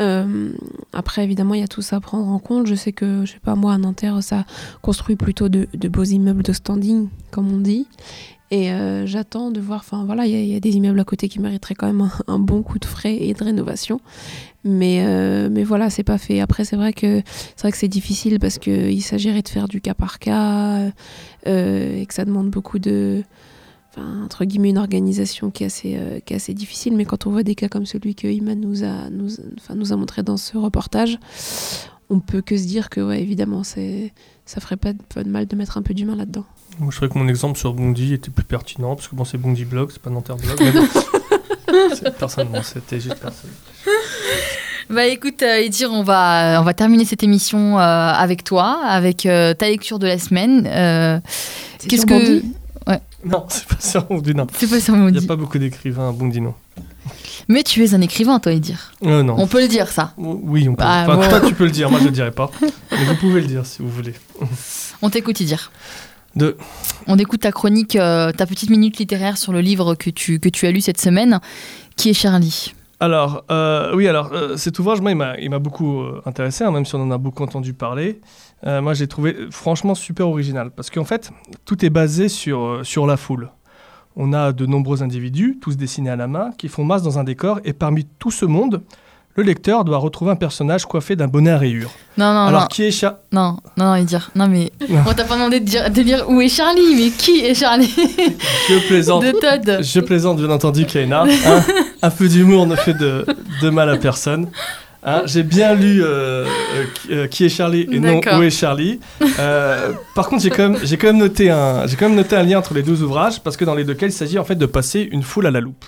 Euh, 0.00 0.50
après, 0.92 1.22
évidemment, 1.22 1.54
il 1.54 1.60
y 1.60 1.64
a 1.64 1.68
tout 1.68 1.82
ça 1.82 1.96
à 1.96 2.00
prendre 2.00 2.26
en 2.28 2.38
compte. 2.38 2.66
Je 2.66 2.74
sais 2.74 2.92
que, 2.92 3.24
je 3.24 3.32
sais 3.32 3.40
pas, 3.40 3.54
moi, 3.54 3.74
à 3.74 3.78
Nanterre, 3.78 4.22
ça 4.22 4.44
construit 4.82 5.16
plutôt 5.16 5.48
de, 5.48 5.68
beaux 5.88 6.04
immeubles 6.04 6.42
de 6.42 6.52
standing, 6.52 7.08
comme 7.30 7.52
on 7.52 7.58
dit. 7.58 7.86
Et 8.50 8.70
euh, 8.70 9.06
j'attends 9.06 9.50
de 9.50 9.60
voir, 9.60 9.80
enfin 9.80 10.04
voilà, 10.04 10.26
il 10.26 10.46
y, 10.46 10.54
a- 10.54 10.60
des 10.60 10.70
immeubles 10.70 11.00
à 11.00 11.04
côté 11.04 11.28
qui 11.28 11.40
mériteraient 11.40 11.74
quand 11.74 11.86
même 11.86 12.02
un, 12.02 12.12
un 12.28 12.38
bon 12.38 12.62
coup 12.62 12.78
de 12.78 12.84
frais 12.84 13.16
et 13.16 13.34
de 13.34 13.42
rénovation. 13.42 14.00
Mais, 14.64 15.04
euh, 15.06 15.48
mais 15.50 15.64
voilà, 15.64 15.90
c'est 15.90 16.04
pas 16.04 16.18
fait. 16.18 16.40
Après, 16.40 16.64
c'est 16.64 16.76
vrai 16.76 16.92
que 16.92 17.22
c'est 17.56 17.62
vrai 17.62 17.72
que 17.72 17.78
c'est 17.78 17.88
difficile 17.88 18.38
parce 18.38 18.58
qu'il 18.58 19.02
s'agirait 19.02 19.42
de 19.42 19.48
faire 19.48 19.66
du 19.68 19.80
cas 19.80 19.94
par 19.94 20.18
cas 20.18 20.90
euh, 21.46 22.00
et 22.00 22.06
que 22.06 22.14
ça 22.14 22.24
demande 22.24 22.50
beaucoup 22.50 22.78
de, 22.78 23.22
entre 24.02 24.44
guillemets, 24.44 24.70
une 24.70 24.78
organisation 24.78 25.50
qui 25.50 25.64
est, 25.64 25.66
assez, 25.66 26.22
qui 26.24 26.32
est 26.32 26.36
assez 26.36 26.54
difficile. 26.54 26.96
Mais 26.96 27.04
quand 27.04 27.26
on 27.26 27.30
voit 27.30 27.42
des 27.42 27.54
cas 27.54 27.68
comme 27.68 27.86
celui 27.86 28.14
que 28.14 28.26
Iman 28.26 28.58
nous 28.58 28.84
a, 28.84 29.10
nous, 29.10 29.28
enfin, 29.58 29.74
nous 29.74 29.92
a 29.92 29.96
montré 29.96 30.22
dans 30.22 30.36
ce 30.36 30.56
reportage, 30.56 31.18
on 32.10 32.20
peut 32.20 32.42
que 32.42 32.56
se 32.56 32.66
dire 32.66 32.90
que, 32.90 33.00
ouais, 33.00 33.20
évidemment, 33.20 33.64
c'est, 33.64 34.12
ça 34.46 34.60
ferait 34.60 34.76
pas 34.76 34.92
de, 34.92 35.28
mal 35.28 35.46
de 35.46 35.56
mettre 35.56 35.78
un 35.78 35.82
peu 35.82 35.94
d'humain 35.94 36.16
là-dedans. 36.16 36.44
Moi, 36.78 36.90
je 36.90 36.96
trouvais 36.96 37.08
que 37.12 37.18
mon 37.18 37.28
exemple 37.28 37.58
sur 37.58 37.72
Bondi 37.72 38.14
était 38.14 38.30
plus 38.30 38.44
pertinent, 38.44 38.96
parce 38.96 39.08
que 39.08 39.14
bon, 39.14 39.24
c'est 39.24 39.38
Bondi 39.38 39.64
Blog, 39.64 39.90
c'est 39.92 40.02
pas 40.02 40.10
Nanterre 40.10 40.36
Blog. 40.36 40.58
Mais 40.60 40.72
bon, 40.72 40.86
c'était 42.62 43.00
juste 43.00 43.20
personne. 43.20 43.50
Bah 44.90 45.06
écoute, 45.06 45.42
euh, 45.42 45.68
on 45.88 46.02
va, 46.02 46.60
on 46.60 46.64
va 46.64 46.74
terminer 46.74 47.04
cette 47.04 47.22
émission 47.22 47.78
euh, 47.78 47.80
avec 47.80 48.44
toi, 48.44 48.80
avec 48.84 49.24
euh, 49.24 49.54
ta 49.54 49.68
lecture 49.68 49.98
de 49.98 50.06
la 50.06 50.18
semaine. 50.18 50.68
Euh, 50.70 51.20
Qu'est-ce 51.88 52.06
que. 52.06 52.14
Ouais. 52.14 52.42
Non, 53.24 53.46
c'est 53.48 53.66
pas 53.66 53.80
sur 53.80 54.04
Bondi, 54.04 54.34
non. 54.34 54.46
C'est 54.54 54.68
pas 54.68 54.80
sur. 54.80 54.94
Il 54.94 55.12
n'y 55.12 55.18
a 55.18 55.26
pas 55.26 55.36
beaucoup 55.36 55.58
d'écrivains 55.58 56.08
à 56.08 56.12
Bondi, 56.12 56.40
non. 56.40 56.54
Mais 57.48 57.62
tu 57.62 57.84
es 57.84 57.94
un 57.94 58.00
écrivain, 58.00 58.38
toi, 58.38 58.52
Edir. 58.52 58.92
Euh, 59.04 59.22
non. 59.22 59.36
On 59.38 59.46
peut 59.46 59.60
le 59.60 59.68
dire, 59.68 59.88
ça. 59.88 60.14
Oui, 60.16 60.66
on 60.68 60.74
peut. 60.74 60.82
Bah, 60.82 61.06
toi, 61.28 61.40
tu 61.40 61.54
peux 61.54 61.64
le 61.64 61.70
dire, 61.70 61.90
moi, 61.90 62.00
je 62.00 62.06
le 62.06 62.10
dirai 62.10 62.30
pas. 62.30 62.50
Mais 62.90 63.04
vous 63.04 63.16
pouvez 63.16 63.40
le 63.40 63.46
dire 63.46 63.66
si 63.66 63.82
vous 63.82 63.90
voulez. 63.90 64.14
on 65.02 65.10
t'écoute, 65.10 65.40
Edir. 65.40 65.70
De... 66.36 66.56
On 67.06 67.18
écoute 67.18 67.40
ta 67.42 67.52
chronique, 67.52 67.92
ta 67.92 68.46
petite 68.46 68.70
minute 68.70 68.98
littéraire 68.98 69.36
sur 69.36 69.52
le 69.52 69.60
livre 69.60 69.94
que 69.94 70.10
tu, 70.10 70.40
que 70.40 70.48
tu 70.48 70.66
as 70.66 70.72
lu 70.72 70.80
cette 70.80 71.00
semaine, 71.00 71.40
qui 71.96 72.10
est 72.10 72.14
Charlie? 72.14 72.72
Alors, 73.00 73.44
euh, 73.50 73.94
oui, 73.94 74.08
alors, 74.08 74.30
euh, 74.32 74.56
cet 74.56 74.78
ouvrage, 74.78 75.00
moi, 75.00 75.12
il 75.38 75.50
m'a 75.50 75.58
beaucoup 75.58 76.00
euh, 76.00 76.22
intéressé, 76.26 76.64
hein, 76.64 76.70
même 76.70 76.86
si 76.86 76.94
on 76.94 77.02
en 77.02 77.10
a 77.10 77.18
beaucoup 77.18 77.42
entendu 77.42 77.74
parler. 77.74 78.20
Moi, 78.64 78.94
j'ai 78.94 79.06
trouvé 79.06 79.36
franchement 79.50 79.94
super 79.94 80.28
original, 80.28 80.70
parce 80.70 80.90
qu'en 80.90 81.04
fait, 81.04 81.30
tout 81.64 81.84
est 81.84 81.90
basé 81.90 82.28
sur, 82.28 82.80
sur 82.82 83.06
la 83.06 83.16
foule. 83.16 83.50
On 84.16 84.32
a 84.32 84.52
de 84.52 84.64
nombreux 84.64 85.02
individus, 85.02 85.58
tous 85.60 85.76
dessinés 85.76 86.10
à 86.10 86.16
la 86.16 86.28
main, 86.28 86.50
qui 86.56 86.68
font 86.68 86.84
masse 86.84 87.02
dans 87.02 87.18
un 87.18 87.24
décor, 87.24 87.60
et 87.64 87.72
parmi 87.72 88.04
tout 88.04 88.30
ce 88.30 88.44
monde, 88.44 88.82
le 89.36 89.42
lecteur 89.42 89.84
doit 89.84 89.98
retrouver 89.98 90.30
un 90.30 90.36
personnage 90.36 90.86
coiffé 90.86 91.16
d'un 91.16 91.26
bonnet 91.26 91.50
à 91.50 91.58
rayures. 91.58 91.90
Non, 92.16 92.32
non, 92.32 92.46
Alors, 92.46 92.68
qui 92.68 92.84
est 92.84 92.92
Charlie 92.92 93.16
Non, 93.32 93.56
non, 93.76 93.86
non, 93.86 93.94
il 93.96 94.04
dire. 94.04 94.30
Non, 94.36 94.46
mais 94.46 94.70
on 95.08 95.12
t'a 95.12 95.24
pas 95.24 95.34
demandé 95.34 95.58
de 95.58 95.64
dire, 95.64 95.90
de 95.90 96.02
dire 96.02 96.24
où 96.28 96.40
est 96.40 96.48
Charlie, 96.48 96.94
mais 96.94 97.10
qui 97.10 97.40
est 97.40 97.54
Charlie? 97.54 97.92
Je 98.68 98.86
plaisante. 98.86 99.24
De 99.24 99.32
Todd. 99.32 99.82
Je 99.82 100.00
plaisante, 100.00 100.38
bien 100.38 100.50
entendu, 100.50 100.86
Kaina. 100.86 101.24
Hein 101.24 101.64
un 102.02 102.10
peu 102.10 102.28
d'humour 102.28 102.66
ne 102.66 102.76
fait 102.76 102.94
de, 102.94 103.26
de, 103.62 103.70
mal 103.70 103.90
à 103.90 103.96
personne. 103.96 104.48
Hein 105.04 105.22
J'ai 105.26 105.42
bien 105.42 105.74
lu 105.74 106.02
euh, 106.02 106.46
euh, 107.10 107.26
qui 107.26 107.44
est 107.44 107.50
Charlie 107.50 107.86
et 107.92 108.00
non 108.00 108.20
où 108.20 108.42
est 108.42 108.50
Charlie. 108.50 109.00
Euh, 109.38 109.92
par 110.14 110.28
contre, 110.28 110.42
j'ai 110.42 110.50
quand, 110.50 110.70
même, 110.70 110.78
quand, 110.80 111.06
même 111.08 111.18
noté 111.18 111.50
un, 111.50 111.84
quand 111.98 112.08
même 112.08 112.16
noté 112.16 112.36
un 112.36 112.42
lien 112.42 112.58
entre 112.58 112.72
les 112.72 112.82
deux 112.82 113.02
ouvrages 113.02 113.42
parce 113.42 113.56
que 113.56 113.64
dans 113.64 113.74
les 113.74 113.84
deux 113.84 113.94
cas, 113.94 114.06
il 114.06 114.12
s'agit 114.12 114.38
en 114.38 114.44
fait 114.44 114.54
de 114.54 114.66
passer 114.66 115.06
une 115.10 115.22
foule 115.22 115.46
à 115.46 115.50
la 115.50 115.60
loupe. 115.60 115.84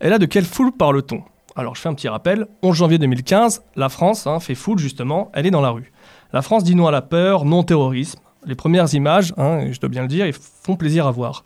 Et 0.00 0.08
là, 0.08 0.18
de 0.18 0.26
quelle 0.26 0.44
foule 0.44 0.72
parle-t-on? 0.72 1.22
Alors 1.54 1.76
je 1.76 1.80
fais 1.80 1.88
un 1.88 1.94
petit 1.94 2.08
rappel, 2.08 2.46
11 2.62 2.76
janvier 2.76 2.98
2015, 2.98 3.62
la 3.76 3.88
France 3.88 4.26
hein, 4.26 4.40
fait 4.40 4.54
foule 4.54 4.78
justement, 4.78 5.30
elle 5.34 5.46
est 5.46 5.50
dans 5.50 5.60
la 5.60 5.70
rue. 5.70 5.92
La 6.32 6.42
France 6.42 6.64
dit 6.64 6.74
non 6.74 6.86
à 6.86 6.92
la 6.92 7.02
peur, 7.02 7.44
non 7.44 7.60
au 7.60 7.64
terrorisme. 7.64 8.20
Les 8.46 8.54
premières 8.54 8.92
images, 8.94 9.34
hein, 9.36 9.66
je 9.70 9.78
dois 9.80 9.88
bien 9.88 10.02
le 10.02 10.08
dire, 10.08 10.26
ils 10.26 10.34
font 10.34 10.76
plaisir 10.76 11.06
à 11.06 11.10
voir. 11.10 11.44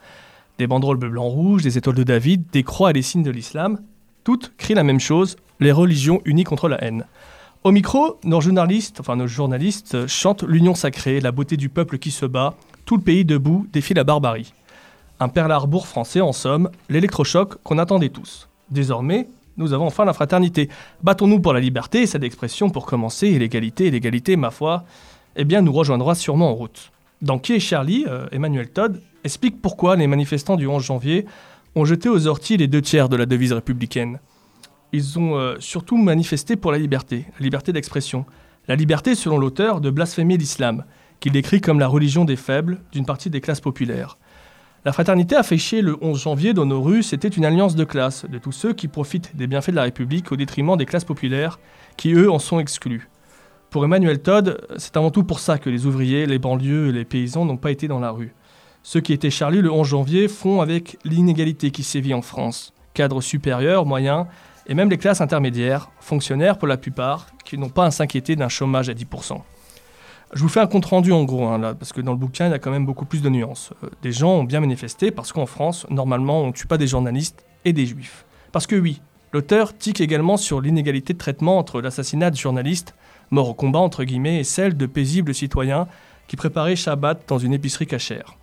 Des 0.59 0.67
banderoles 0.67 0.99
bleu, 0.99 1.09
blanc, 1.09 1.25
rouge, 1.25 1.63
des 1.63 1.79
étoiles 1.79 1.97
de 1.97 2.03
David, 2.03 2.45
des 2.53 2.63
croix 2.63 2.91
et 2.91 2.93
des 2.93 3.03
signes 3.03 3.23
de 3.23 3.31
l'islam, 3.31 3.81
toutes 4.25 4.53
crient 4.57 4.75
la 4.75 4.85
même 4.85 5.01
chose, 5.01 5.37
les 5.61 5.73
religions 5.73 6.21
unies 6.25 6.45
contre 6.45 6.69
la 6.69 6.83
haine. 6.83 7.05
Au 7.65 7.71
micro, 7.71 8.19
nos 8.25 8.41
journalistes, 8.41 10.07
chantent 10.09 10.43
l'union 10.43 10.75
sacrée, 10.75 11.21
la 11.21 11.31
beauté 11.31 11.57
du 11.57 11.69
peuple 11.69 11.99
qui 11.99 12.11
se 12.11 12.27
bat, 12.27 12.55
tout 12.85 12.97
le 12.97 13.03
pays 13.03 13.25
debout 13.25 13.67
défie 13.73 13.95
la 13.95 14.05
barbarie. 14.05 14.53
Un 15.21 15.29
perle 15.29 15.53
arbour 15.53 15.87
français 15.87 16.21
en 16.21 16.33
somme, 16.33 16.71
l'électrochoc 16.89 17.63
qu'on 17.63 17.79
attendait 17.79 18.09
tous. 18.09 18.49
Désormais, 18.71 19.29
nous 19.57 19.73
avons 19.73 19.87
enfin 19.87 20.05
la 20.05 20.13
fraternité. 20.13 20.69
Battons-nous 21.03 21.41
pour 21.41 21.53
la 21.53 21.61
liberté, 21.61 22.07
cette 22.07 22.25
expression 22.25 22.71
pour 22.71 22.87
commencer, 22.87 23.29
et 23.29 23.39
l'égalité, 23.39 23.87
et 23.87 23.91
l'égalité, 23.91 24.35
ma 24.35 24.51
foi, 24.51 24.85
eh 25.37 25.45
bien, 25.45 25.63
nous 25.63 25.73
rejoindra 25.73 26.15
sûrement 26.15 26.51
en 26.51 26.55
route. 26.55 26.91
Dans 27.21 27.39
Qui 27.39 27.53
est 27.53 27.61
Charlie, 27.61 28.05
euh, 28.09 28.27
Emmanuel 28.33 28.71
Todd 28.71 29.01
explique 29.23 29.63
pourquoi 29.63 29.95
les 29.95 30.09
manifestants 30.09 30.57
du 30.57 30.67
11 30.67 30.83
janvier 30.83 31.27
ont 31.77 31.85
jeté 31.85 32.09
aux 32.09 32.27
orties 32.27 32.57
les 32.57 32.67
deux 32.67 32.83
tiers 32.83 33.09
de 33.09 33.17
la 33.17 33.27
devise 33.27 33.53
républicaine. 33.53 34.19
Ils 34.93 35.19
ont 35.19 35.37
euh, 35.37 35.57
surtout 35.59 35.97
manifesté 35.97 36.57
pour 36.57 36.71
la 36.71 36.79
liberté, 36.79 37.27
la 37.39 37.45
liberté 37.45 37.73
d'expression. 37.73 38.27
La 38.69 38.77
liberté, 38.77 39.15
selon 39.15 39.39
l'auteur, 39.39 39.81
de 39.81 39.91
blasphémer 39.91 40.37
l'islam, 40.37 40.85
qu'il 41.19 41.33
décrit 41.33 41.61
comme 41.61 41.81
la 41.81 41.89
religion 41.89 42.25
des 42.25 42.37
faibles 42.37 42.81
d'une 42.93 43.07
partie 43.07 43.31
des 43.31 43.41
classes 43.41 43.61
populaires. 43.61 44.19
La 44.85 44.93
fraternité 44.93 45.37
affichée 45.37 45.81
le 45.81 45.97
11 46.03 46.21
janvier 46.21 46.53
dans 46.55 46.67
nos 46.67 46.83
rues, 46.83 47.03
c'était 47.03 47.29
une 47.29 47.45
alliance 47.45 47.77
de 47.77 47.85
classes, 47.85 48.27
de 48.29 48.39
tous 48.39 48.53
ceux 48.53 48.73
qui 48.73 48.89
profitent 48.89 49.35
des 49.37 49.47
bienfaits 49.47 49.71
de 49.71 49.77
la 49.77 49.85
République 49.85 50.31
au 50.33 50.37
détriment 50.37 50.77
des 50.77 50.87
classes 50.87 51.05
populaires, 51.05 51.59
qui 51.97 52.13
eux 52.13 52.31
en 52.31 52.39
sont 52.39 52.59
exclus. 52.59 53.09
Pour 53.71 53.85
Emmanuel 53.85 54.21
Todd, 54.21 54.61
c'est 54.77 54.97
avant 54.97 55.11
tout 55.11 55.25
pour 55.25 55.41
ça 55.41 55.57
que 55.57 55.71
les 55.71 55.87
ouvriers, 55.87 56.27
les 56.27 56.39
banlieues 56.39 56.89
et 56.89 56.93
les 56.93 57.05
paysans 57.07 57.47
n'ont 57.47 57.57
pas 57.57 57.71
été 57.71 57.89
dans 57.89 58.01
la 58.01 58.11
rue. 58.11 58.35
Ceux 58.83 59.01
qui 59.01 59.13
étaient 59.13 59.31
Charlie 59.31 59.63
le 59.63 59.71
11 59.73 59.87
janvier 59.87 60.29
font 60.29 60.61
avec 60.61 60.99
l'inégalité 61.05 61.71
qui 61.71 61.85
sévit 61.85 62.13
en 62.13 62.21
France. 62.21 62.75
Cadres 62.93 63.23
supérieurs, 63.23 63.87
moyens, 63.87 64.27
et 64.67 64.75
même 64.75 64.91
les 64.91 64.99
classes 64.99 65.21
intermédiaires, 65.21 65.91
fonctionnaires 66.01 66.59
pour 66.59 66.69
la 66.69 66.77
plupart, 66.77 67.27
qui 67.45 67.59
n'ont 67.59 67.69
pas 67.69 67.87
à 67.87 67.91
s'inquiéter 67.91 68.37
d'un 68.37 68.49
chômage 68.49 68.89
à 68.89 68.95
10%. 68.95 69.41
Je 70.35 70.41
vous 70.41 70.49
fais 70.49 70.61
un 70.61 70.67
compte 70.67 70.87
rendu 70.87 71.13
en 71.13 71.25
gros, 71.25 71.47
hein, 71.47 71.75
parce 71.75 71.93
que 71.93 72.01
dans 72.01 72.13
le 72.13 72.19
bouquin, 72.19 72.47
il 72.47 72.53
y 72.53 72.55
a 72.55 72.59
quand 72.59 72.71
même 72.71 72.87
beaucoup 72.87 73.05
plus 73.05 73.21
de 73.21 73.29
nuances. 73.29 73.73
Euh, 73.85 73.89
des 74.01 74.13
gens 74.13 74.31
ont 74.31 74.45
bien 74.45 74.61
manifesté 74.61 75.11
parce 75.11 75.31
qu'en 75.33 75.45
France, 75.45 75.87
normalement, 75.91 76.43
on 76.43 76.47
ne 76.49 76.53
tue 76.53 76.67
pas 76.67 76.79
des 76.79 76.87
journalistes 76.87 77.45
et 77.67 77.75
des 77.75 77.85
juifs. 77.85 78.25
Parce 78.51 78.67
que 78.67 78.77
oui, 78.77 79.03
l'auteur 79.33 79.77
tique 79.77 80.01
également 80.01 80.39
sur 80.39 80.63
l'inégalité 80.63 81.13
de 81.13 81.19
traitement 81.19 81.59
entre 81.59 81.83
l'assassinat 81.83 82.31
de 82.31 82.37
journalistes, 82.37 82.95
morts 83.31 83.51
au 83.51 83.55
combat 83.55 83.81
entre 83.81 84.05
guillemets, 84.05 84.41
et 84.41 84.45
celle 84.45 84.77
de 84.77 84.87
paisibles 84.87 85.35
citoyens 85.35 85.87
qui 86.29 86.37
préparaient 86.37 86.77
Shabbat 86.77 87.25
dans 87.29 87.39
une 87.39 87.53
épicerie 87.53 87.87
cachère. 87.87 88.37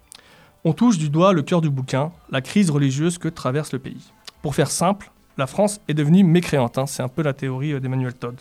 On 0.64 0.74
touche 0.74 1.00
du 1.00 1.10
doigt 1.10 1.34
le 1.34 1.42
cœur 1.42 1.62
du 1.62 1.72
bouquin, 1.72 2.12
la 2.30 2.42
crise 2.42 2.70
religieuse 2.70 3.18
que 3.18 3.30
traverse 3.30 3.74
le 3.74 3.80
pays. 3.80 4.12
Pour 4.44 4.54
faire 4.54 4.70
simple, 4.70 5.12
la 5.40 5.48
France 5.48 5.82
est 5.88 5.94
devenue 5.94 6.24
mécréante, 6.24 6.78
hein, 6.78 6.86
c'est 6.86 7.02
un 7.02 7.08
peu 7.08 7.24
la 7.24 7.34
théorie 7.34 7.74
euh, 7.74 7.80
d'Emmanuel 7.80 8.14
Todd. 8.14 8.36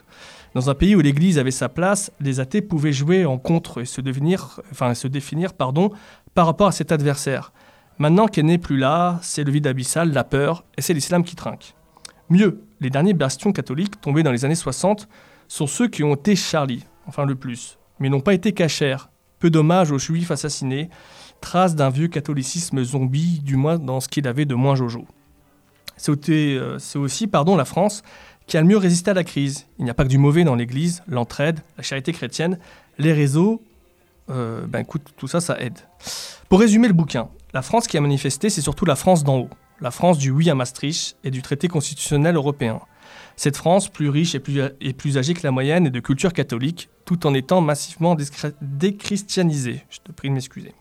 Dans 0.54 0.68
un 0.68 0.74
pays 0.74 0.96
où 0.96 1.00
l'Église 1.00 1.38
avait 1.38 1.50
sa 1.50 1.68
place, 1.68 2.10
les 2.20 2.40
athées 2.40 2.60
pouvaient 2.60 2.92
jouer 2.92 3.24
en 3.24 3.38
contre 3.38 3.80
et 3.80 3.84
se, 3.84 4.02
se 4.02 5.08
définir 5.08 5.54
pardon, 5.54 5.90
par 6.34 6.46
rapport 6.46 6.66
à 6.66 6.72
cet 6.72 6.92
adversaire. 6.92 7.52
Maintenant 7.98 8.26
qu'elle 8.26 8.46
n'est 8.46 8.58
plus 8.58 8.76
là, 8.76 9.18
c'est 9.22 9.44
le 9.44 9.52
vide 9.52 9.66
abyssal, 9.66 10.12
la 10.12 10.24
peur, 10.24 10.64
et 10.76 10.82
c'est 10.82 10.94
l'islam 10.94 11.24
qui 11.24 11.36
trinque. 11.36 11.74
Mieux, 12.30 12.64
les 12.80 12.90
derniers 12.90 13.14
bastions 13.14 13.52
catholiques 13.52 14.00
tombés 14.00 14.22
dans 14.22 14.32
les 14.32 14.44
années 14.44 14.54
60 14.54 15.08
sont 15.46 15.66
ceux 15.66 15.88
qui 15.88 16.02
ont 16.02 16.14
été 16.14 16.36
Charlie, 16.36 16.84
enfin 17.06 17.24
le 17.24 17.36
plus, 17.36 17.78
mais 18.00 18.08
n'ont 18.08 18.20
pas 18.20 18.34
été 18.34 18.52
cachers. 18.52 19.08
Peu 19.38 19.50
d'hommages 19.50 19.92
aux 19.92 19.98
juifs 19.98 20.32
assassinés, 20.32 20.90
trace 21.40 21.76
d'un 21.76 21.90
vieux 21.90 22.08
catholicisme 22.08 22.82
zombie, 22.82 23.40
du 23.40 23.56
moins 23.56 23.78
dans 23.78 24.00
ce 24.00 24.08
qu'il 24.08 24.26
avait 24.26 24.46
de 24.46 24.56
moins 24.56 24.74
jojo. 24.74 25.06
C'est 25.98 26.10
euh, 26.30 26.78
aussi 26.94 27.26
pardon, 27.26 27.56
la 27.56 27.64
France 27.64 28.02
qui 28.46 28.56
a 28.56 28.62
le 28.62 28.66
mieux 28.66 28.78
résisté 28.78 29.10
à 29.10 29.14
la 29.14 29.24
crise. 29.24 29.66
Il 29.78 29.84
n'y 29.84 29.90
a 29.90 29.94
pas 29.94 30.04
que 30.04 30.08
du 30.08 30.16
mauvais 30.16 30.42
dans 30.42 30.54
l'Église, 30.54 31.02
l'entraide, 31.06 31.60
la 31.76 31.82
charité 31.82 32.12
chrétienne, 32.12 32.58
les 32.96 33.12
réseaux, 33.12 33.62
euh, 34.30 34.66
ben 34.66 34.80
écoute, 34.80 35.02
tout 35.16 35.28
ça, 35.28 35.40
ça 35.40 35.60
aide. 35.60 35.78
Pour 36.48 36.60
résumer 36.60 36.88
le 36.88 36.94
bouquin, 36.94 37.28
la 37.52 37.62
France 37.62 37.86
qui 37.86 37.98
a 37.98 38.00
manifesté, 38.00 38.48
c'est 38.48 38.62
surtout 38.62 38.86
la 38.86 38.96
France 38.96 39.22
d'en 39.22 39.38
haut, 39.38 39.50
la 39.80 39.90
France 39.90 40.18
du 40.18 40.30
oui 40.30 40.48
à 40.48 40.54
Maastricht 40.54 41.16
et 41.24 41.30
du 41.30 41.42
traité 41.42 41.68
constitutionnel 41.68 42.36
européen. 42.36 42.80
Cette 43.36 43.56
France, 43.56 43.88
plus 43.88 44.08
riche 44.08 44.34
et 44.34 44.40
plus, 44.40 45.16
âgée 45.18 45.34
que 45.34 45.42
la 45.44 45.50
moyenne 45.50 45.86
et 45.86 45.90
de 45.90 46.00
culture 46.00 46.32
catholique, 46.32 46.88
tout 47.04 47.26
en 47.26 47.34
étant 47.34 47.60
massivement 47.60 48.16
déchristianisée. 48.60 49.84
Je 49.90 49.98
te 49.98 50.10
prie 50.10 50.28
de 50.28 50.34
m'excuser. 50.34 50.74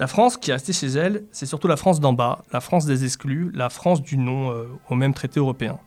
La 0.00 0.08
France 0.08 0.36
qui 0.36 0.50
est 0.50 0.54
restée 0.54 0.72
chez 0.72 0.88
elle, 0.88 1.22
c'est 1.30 1.46
surtout 1.46 1.68
la 1.68 1.76
France 1.76 2.00
d'en 2.00 2.12
bas, 2.12 2.42
la 2.52 2.60
France 2.60 2.84
des 2.84 3.04
exclus, 3.04 3.52
la 3.54 3.70
France 3.70 4.02
du 4.02 4.16
non 4.16 4.50
euh, 4.50 4.66
au 4.90 4.96
même 4.96 5.14
traité 5.14 5.38
européen. 5.38 5.78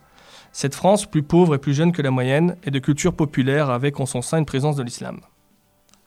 Cette 0.53 0.75
France, 0.75 1.05
plus 1.05 1.23
pauvre 1.23 1.55
et 1.55 1.57
plus 1.57 1.73
jeune 1.73 1.91
que 1.91 2.01
la 2.01 2.09
moyenne, 2.09 2.55
est 2.63 2.71
de 2.71 2.79
culture 2.79 3.13
populaire 3.13 3.69
avec 3.69 3.99
en 3.99 4.05
son 4.05 4.21
sein 4.21 4.37
une 4.37 4.45
présence 4.45 4.77
de 4.77 4.83
l'islam. 4.83 5.19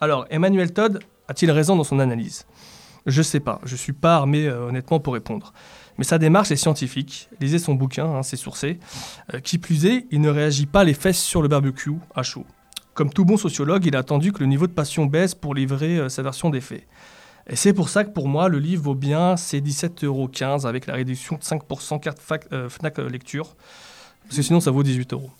Alors, 0.01 0.25
Emmanuel 0.31 0.73
Todd 0.73 1.01
a-t-il 1.29 1.51
raison 1.51 1.77
dans 1.77 1.85
son 1.85 1.99
analyse? 1.99 2.47
Je 3.05 3.21
sais 3.21 3.39
pas, 3.39 3.61
je 3.65 3.77
suis 3.77 3.93
pas 3.93 4.17
armé 4.17 4.47
euh, 4.47 4.69
honnêtement 4.69 4.99
pour 4.99 5.13
répondre. 5.13 5.53
Mais 5.99 6.05
sa 6.05 6.17
démarche 6.17 6.51
est 6.51 6.57
scientifique, 6.57 7.29
lisez 7.39 7.59
son 7.59 7.75
bouquin, 7.75 8.07
hein, 8.07 8.23
c'est 8.23 8.37
sourcé. 8.37 8.79
Euh, 9.35 9.41
qui 9.41 9.59
plus 9.59 9.85
est, 9.85 10.07
il 10.11 10.23
ne 10.23 10.31
réagit 10.31 10.67
pas 10.67 10.85
les 10.85 10.95
fesses 10.95 11.21
sur 11.21 11.43
le 11.43 11.49
barbecue 11.49 11.93
à 12.15 12.23
chaud. 12.23 12.47
Comme 12.95 13.13
tout 13.13 13.27
bon 13.27 13.37
sociologue, 13.37 13.85
il 13.85 13.95
a 13.95 13.99
attendu 13.99 14.33
que 14.33 14.41
le 14.41 14.47
niveau 14.47 14.67
de 14.67 14.73
passion 14.73 15.05
baisse 15.05 15.35
pour 15.35 15.55
livrer 15.55 16.09
sa 16.09 16.23
version 16.23 16.49
des 16.49 16.63
faits. 16.63 16.87
Et 17.51 17.57
c'est 17.57 17.73
pour 17.73 17.89
ça 17.89 18.05
que 18.05 18.11
pour 18.11 18.29
moi, 18.29 18.49
le 18.49 18.61
livre 18.61 18.85
vaut 18.85 18.95
bien 18.95 19.37
ses 19.37 19.61
17,15 19.61 20.05
euros 20.07 20.31
avec 20.67 20.87
la 20.87 20.95
réduction 20.95 21.37
de 21.37 21.43
5% 21.43 21.99
carte 21.99 22.21
FNAC 22.21 22.99
lecture 22.99 23.57
parce 24.25 24.37
que 24.37 24.43
sinon 24.43 24.61
ça 24.61 24.71
vaut 24.71 24.85
18 24.85 25.13
euros. 25.13 25.31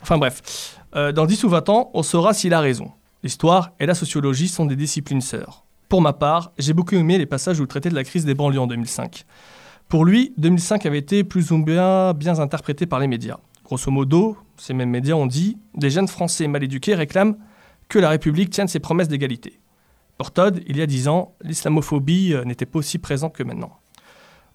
Enfin 0.00 0.16
bref, 0.16 0.78
euh, 0.96 1.12
dans 1.12 1.26
10 1.26 1.44
ou 1.44 1.50
20 1.50 1.68
ans, 1.68 1.90
on 1.92 2.02
saura 2.02 2.32
s'il 2.32 2.54
a 2.54 2.60
raison. 2.60 2.90
L'histoire 3.22 3.72
et 3.78 3.84
la 3.84 3.94
sociologie 3.94 4.48
sont 4.48 4.64
des 4.64 4.76
disciplines 4.76 5.20
sœurs. 5.20 5.64
Pour 5.90 6.00
ma 6.00 6.14
part, 6.14 6.52
j'ai 6.58 6.72
beaucoup 6.72 6.94
aimé 6.94 7.18
les 7.18 7.26
passages 7.26 7.60
où 7.60 7.64
il 7.64 7.68
traitait 7.68 7.90
de 7.90 7.94
la 7.94 8.04
crise 8.04 8.24
des 8.24 8.34
banlieues 8.34 8.60
en 8.60 8.66
2005. 8.66 9.24
Pour 9.88 10.06
lui, 10.06 10.32
2005 10.38 10.86
avait 10.86 10.98
été 10.98 11.24
plus 11.24 11.50
ou 11.50 11.58
moins 11.58 12.14
bien 12.14 12.38
interprété 12.38 12.86
par 12.86 13.00
les 13.00 13.06
médias. 13.06 13.38
Grosso 13.64 13.90
modo, 13.90 14.38
ces 14.56 14.72
mêmes 14.72 14.90
médias 14.90 15.14
ont 15.14 15.26
dit 15.26 15.58
des 15.74 15.90
jeunes 15.90 16.08
Français 16.08 16.46
mal 16.46 16.64
éduqués 16.64 16.94
réclament 16.94 17.36
que 17.88 17.98
la 17.98 18.08
République 18.08 18.48
tienne 18.48 18.68
ses 18.68 18.80
promesses 18.80 19.08
d'égalité. 19.08 19.60
Pour 20.18 20.32
Todd, 20.32 20.60
il 20.66 20.76
y 20.76 20.82
a 20.82 20.86
dix 20.86 21.06
ans, 21.06 21.32
l'islamophobie 21.42 22.34
euh, 22.34 22.44
n'était 22.44 22.66
pas 22.66 22.80
aussi 22.80 22.98
présente 22.98 23.34
que 23.34 23.44
maintenant. 23.44 23.78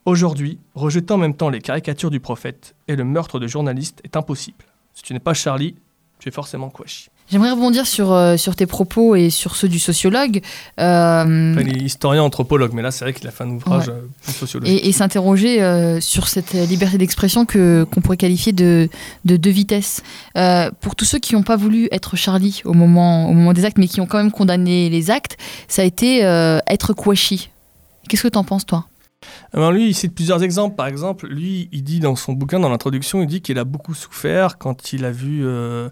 Aujourd'hui, 0.04 0.60
rejeter 0.76 1.14
en 1.14 1.18
même 1.18 1.36
temps 1.36 1.50
les 1.50 1.62
caricatures 1.62 2.12
du 2.12 2.20
prophète 2.20 2.76
et 2.90 2.98
le 2.98 3.06
meurtre 3.06 3.40
de 3.40 3.48
journalistes 3.48 4.02
est 4.04 4.18
impossible. 4.18 4.66
Si 4.94 5.04
tu 5.04 5.14
n'es 5.14 5.22
pas 5.22 5.34
Charlie, 5.34 5.76
tu 6.20 6.28
es 6.28 6.32
forcément 6.34 6.70
Kouachi. 6.70 7.10
J'aimerais 7.34 7.50
rebondir 7.50 7.88
sur, 7.88 8.14
euh, 8.14 8.38
sur 8.38 8.56
tes 8.56 8.68
propos 8.68 9.16
et 9.16 9.32
sur 9.32 9.56
ceux 9.56 9.68
du 9.68 9.80
sociologue. 9.80 10.42
Euh, 10.80 11.56
il 11.60 11.68
est 11.68 11.82
historien, 11.82 12.22
anthropologue, 12.22 12.74
mais 12.76 12.84
là, 12.84 12.92
c'est 12.92 13.06
vrai 13.06 13.12
qu'il 13.12 13.28
a 13.28 13.32
fait 13.32 13.44
un 13.44 13.50
ouvrage 13.50 13.90
euh, 13.90 14.02
plus 14.22 14.34
sociologique. 14.34 14.86
Et, 14.86 14.92
s'interroger 14.92 15.58
sur 16.00 16.28
cette 16.28 16.54
liberté 16.54 17.00
d'expression 17.00 17.48
que, 17.48 17.88
qu'on 17.90 18.02
pourrait 18.02 18.18
qualifier 18.18 18.54
de, 18.54 18.88
de, 19.26 19.36
de 19.36 19.50
vitesse. 19.50 20.04
pour 20.80 20.96
tous 20.96 21.06
ceux 21.06 21.18
qui 21.18 21.34
n'ont 21.34 21.42
pas 21.42 21.56
voulu 21.56 21.88
être 21.92 22.16
Charlie 22.16 22.62
au 22.66 22.74
moment, 22.74 23.28
au 23.28 23.34
moment 23.34 23.54
des 23.54 23.66
actes, 23.66 23.80
mais 23.80 23.88
qui 23.88 24.00
ont 24.00 24.06
quand 24.06 24.20
même 24.20 24.32
condamné 24.32 24.92
les 24.92 25.10
actes, 25.10 25.38
ça 25.68 25.82
a 25.82 25.86
été 25.86 26.20
être 26.20 26.94
Kouachi. 26.94 27.50
Qu'est-ce 28.08 28.22
que 28.22 28.28
tu 28.28 28.38
en 28.38 28.44
penses, 28.44 28.68
toi? 28.68 28.86
Alors 29.54 29.72
lui, 29.72 29.88
il 29.88 29.94
cite 29.94 30.16
plusieurs 30.16 30.44
exemples. 30.44 30.76
Par 30.76 30.88
exemple, 30.88 31.28
lui, 31.28 31.70
il 31.72 31.84
dit 31.84 32.00
dans 32.00 32.16
son 32.16 32.34
bouquin, 32.34 32.60
dans 32.60 32.70
l'introduction, 32.70 33.22
il 33.22 33.28
dit 33.28 33.42
qu'il 33.42 33.60
a 33.60 33.64
beaucoup 33.64 33.94
souffert 33.94 34.58
quand 34.58 34.94
il 34.94 35.06
a 35.06 35.12
vu 35.12 35.46
euh, 35.46 35.90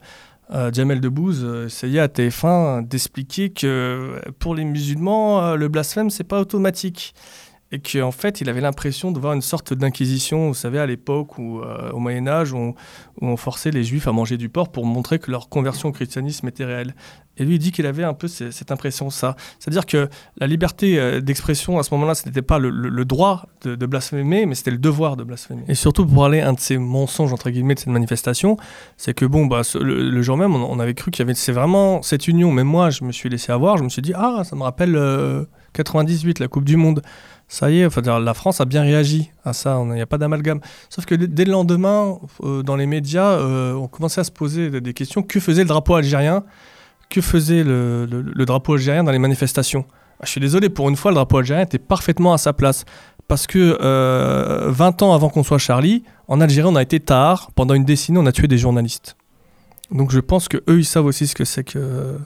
Jamel 0.74 1.00
Debbouze 1.00 1.44
euh, 1.44 1.66
essayait 1.68 2.00
à 2.00 2.08
TF1 2.08 2.88
d'expliquer 2.88 3.52
que 3.52 3.66
euh, 3.66 4.32
pour 4.40 4.54
les 4.54 4.66
musulmans, 4.66 5.56
le 5.56 5.68
blasphème, 5.70 6.10
c'est 6.10 6.26
pas 6.26 6.40
automatique 6.40 7.14
et 7.72 7.80
qu'en 7.80 8.12
fait, 8.12 8.42
il 8.42 8.50
avait 8.50 8.62
l'impression 8.62 9.12
de 9.12 9.20
voir 9.20 9.34
une 9.34 9.42
sorte 9.42 9.74
d'inquisition, 9.74 10.50
vous 10.50 10.54
savez, 10.54 10.80
à 10.80 10.86
l'époque 10.86 11.38
ou 11.38 11.62
au 11.62 12.00
Moyen 12.00 12.28
Âge, 12.28 12.54
où, 12.54 12.76
on 13.22 13.38
forçait 13.38 13.72
les 13.72 13.84
juifs 13.84 14.08
à 14.08 14.12
manger 14.12 14.38
du 14.38 14.50
porc 14.50 14.72
pour 14.72 14.86
montrer 14.86 15.20
que 15.20 15.30
leur 15.30 15.48
conversion 15.48 15.90
au 15.90 15.92
christianisme 15.92 16.48
était 16.48 16.66
réelle. 16.66 16.96
Et 17.38 17.46
lui, 17.46 17.56
il 17.56 17.60
dit 17.60 17.72
qu'il 17.72 17.86
avait 17.86 18.04
un 18.04 18.14
peu 18.14 18.28
cette 18.28 18.72
impression, 18.72 19.10
ça. 19.10 19.36
C'est-à-dire 19.58 19.86
que 19.86 20.10
la 20.38 20.48
liberté 20.48 21.00
euh, 21.00 21.22
d'expression, 21.22 21.80
à 21.80 21.84
ce 21.84 21.94
moment-là, 21.94 22.14
ce 22.14 22.28
n'était 22.28 22.42
pas 22.42 22.60
le, 22.60 23.06
droit 23.06 23.46
de, 23.64 23.86
blasphémer, 23.86 24.46
mais 24.46 24.54
c'était 24.54 24.72
le 24.72 24.78
devoir 24.78 25.16
de 25.16 25.24
blasphémer. 25.24 25.64
Et 25.68 25.76
surtout, 25.76 26.06
pour 26.06 26.16
parler 26.18 26.42
un 26.42 26.54
de 26.54 26.60
ces 26.60 26.78
mensonges, 26.78 27.32
entre 27.32 27.50
guillemets, 27.50 27.76
de 27.76 27.80
cette 27.80 27.88
manifestation, 27.88 28.58
c'est 28.98 29.14
que, 29.14 29.26
bon, 29.26 29.46
bah, 29.46 29.62
le, 29.80 30.22
jour 30.22 30.38
même, 30.38 30.56
on, 30.56 30.80
avait 30.80 30.94
cru 30.94 31.10
qu'il 31.10 31.26
y 31.26 31.30
avait 31.30 31.52
vraiment 31.54 32.02
cette 32.02 32.28
union. 32.28 32.52
Mais 32.52 32.64
moi, 32.64 32.90
je 32.90 33.04
me 33.04 33.12
suis 33.12 33.30
laissé 33.30 33.52
avoir, 33.52 33.78
je 33.78 33.84
me 33.84 33.90
suis 33.90 34.02
dit, 34.02 34.14
ah, 34.14 34.44
ça 34.44 34.56
me 34.56 34.64
rappelle 34.64 34.92
98, 35.74 36.42
euh, 36.42 36.44
la 36.44 36.48
Coupe 36.48 36.66
du 36.66 36.76
Monde. 36.76 37.02
Ça 37.52 37.70
y 37.70 37.82
est, 37.82 37.86
enfin, 37.86 38.02
la 38.02 38.34
France 38.34 38.62
a 38.62 38.66
bien 38.66 38.82
réagi 38.82 39.30
à 39.44 39.52
ça, 39.52 39.78
il 39.84 39.92
n'y 39.92 40.00
a 40.00 40.06
pas 40.06 40.18
d'amalgame. 40.18 40.62
Sauf 40.90 41.06
que 41.06 41.16
dès 41.16 41.44
le 41.44 41.52
lendemain, 41.52 42.18
euh, 42.46 42.64
dans 42.64 42.78
les 42.78 42.86
médias, 42.86 43.38
on 43.76 43.90
commençait 43.90 44.22
à 44.22 44.24
se 44.24 44.32
poser 44.32 44.80
des 44.80 44.94
questions. 44.94 45.22
Que 45.22 45.42
faisait 45.42 45.64
le 45.64 45.68
drapeau 45.68 45.96
algérien? 45.96 46.46
Que 47.10 47.20
faisait 47.20 47.66
le, 47.66 48.46
drapeau 48.46 48.76
algérien 48.76 49.04
dans 49.04 49.12
les 49.12 49.20
manifestations? 49.20 49.84
Ah, 50.22 50.24
Je 50.24 50.30
suis 50.30 50.40
désolé, 50.40 50.70
pour 50.70 50.88
une 50.88 50.96
fois, 50.96 51.12
le 51.12 51.16
drapeau 51.16 51.40
algérien 51.40 51.64
était 51.64 51.78
parfaitement 51.78 52.32
à 52.32 52.38
sa 52.38 52.54
place. 52.54 52.86
Parce 53.28 53.48
que 53.48 53.78
20 53.78 53.82
euh, 53.84 55.06
ans 55.06 55.14
avant 55.14 55.28
qu'on 55.28 55.44
soit 55.44 55.58
Charlie, 55.58 56.06
en 56.30 56.40
Algérie, 56.40 56.70
on 56.72 56.78
a 56.78 56.82
été 56.82 57.02
tard. 57.02 57.52
Pendant 57.54 57.74
une 57.74 57.84
décennie, 57.84 58.18
on 58.18 58.28
a 58.28 58.32
tué 58.32 58.48
des 58.48 58.60
journalistes. 58.60 59.18
Donc 59.92 60.12
je 60.12 60.22
pense 60.22 60.48
que 60.48 60.56
eux, 60.70 60.80
ils 60.80 60.86
savent 60.86 61.06
aussi 61.06 61.28
ce 61.28 61.36
que 61.36 61.44
c'est 61.44 61.66
que, 61.66 62.18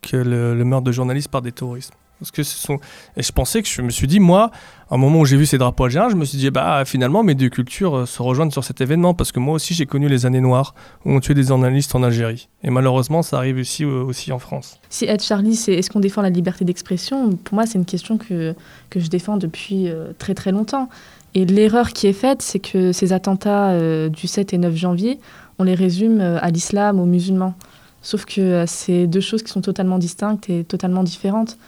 que 0.00 0.16
le 0.16 0.64
meurtre 0.64 0.84
de 0.84 0.92
journalistes 0.92 1.28
par 1.28 1.42
des 1.42 1.52
terroristes. 1.52 1.92
Parce 2.24 2.30
que. 2.30 2.72
Et 3.16 3.22
je 3.22 3.32
pensais 3.32 3.62
que 3.62 3.68
je 3.68 3.82
me 3.82 3.90
suis 3.90 4.06
dit, 4.06 4.20
moi, 4.20 4.50
à 4.90 4.94
un 4.94 4.98
moment 4.98 5.20
où 5.20 5.24
j'ai 5.24 5.36
vu 5.36 5.46
ces 5.46 5.58
drapeaux 5.58 5.84
algériens, 5.84 6.08
je 6.08 6.16
me 6.16 6.24
suis 6.24 6.38
dit, 6.38 6.50
bah 6.50 6.84
finalement, 6.84 7.22
mes 7.22 7.34
deux 7.34 7.48
cultures 7.48 7.96
euh, 7.96 8.06
se 8.06 8.22
rejoignent 8.22 8.50
sur 8.50 8.64
cet 8.64 8.80
événement. 8.80 9.14
Parce 9.14 9.32
que 9.32 9.40
moi 9.40 9.54
aussi, 9.54 9.74
j'ai 9.74 9.86
connu 9.86 10.08
les 10.08 10.26
années 10.26 10.40
noires 10.40 10.74
où 11.04 11.12
on 11.12 11.20
tuait 11.20 11.34
des 11.34 11.44
journalistes 11.44 11.94
en 11.94 12.02
Algérie. 12.02 12.48
Et 12.62 12.70
malheureusement, 12.70 13.22
ça 13.22 13.38
arrive 13.38 13.58
aussi, 13.58 13.84
euh, 13.84 14.04
aussi 14.04 14.32
en 14.32 14.38
France. 14.38 14.78
Si 14.90 15.04
être 15.04 15.22
Charlie, 15.22 15.56
c'est 15.56 15.74
est-ce 15.74 15.90
qu'on 15.90 16.00
défend 16.00 16.22
la 16.22 16.30
liberté 16.30 16.64
d'expression? 16.64 17.30
Pour 17.32 17.54
moi, 17.54 17.66
c'est 17.66 17.78
une 17.78 17.84
question 17.84 18.18
que, 18.18 18.54
que 18.90 19.00
je 19.00 19.08
défends 19.08 19.36
depuis 19.36 19.88
euh, 19.88 20.12
très 20.18 20.34
très 20.34 20.52
longtemps. 20.52 20.88
Et 21.34 21.44
l'erreur 21.44 21.92
qui 21.92 22.06
est 22.06 22.12
faite, 22.12 22.42
c'est 22.42 22.60
que 22.60 22.92
ces 22.92 23.12
attentats 23.12 23.76
du 24.08 24.28
7 24.28 24.54
et 24.54 24.58
9 24.58 24.76
janvier, 24.76 25.18
on 25.58 25.64
les 25.64 25.74
résume 25.74 26.20
à 26.20 26.48
l'islam, 26.52 27.00
aux 27.00 27.06
musulmans. 27.06 27.56
Sauf 28.02 28.24
que 28.24 28.64
c'est 28.68 29.08
deux 29.08 29.20
choses 29.20 29.42
qui 29.42 29.50
sont 29.50 29.60
totalement 29.60 29.98
distinctes 29.98 30.48
et 30.48 30.62
totalement 30.62 31.02
différentes. 31.02 31.58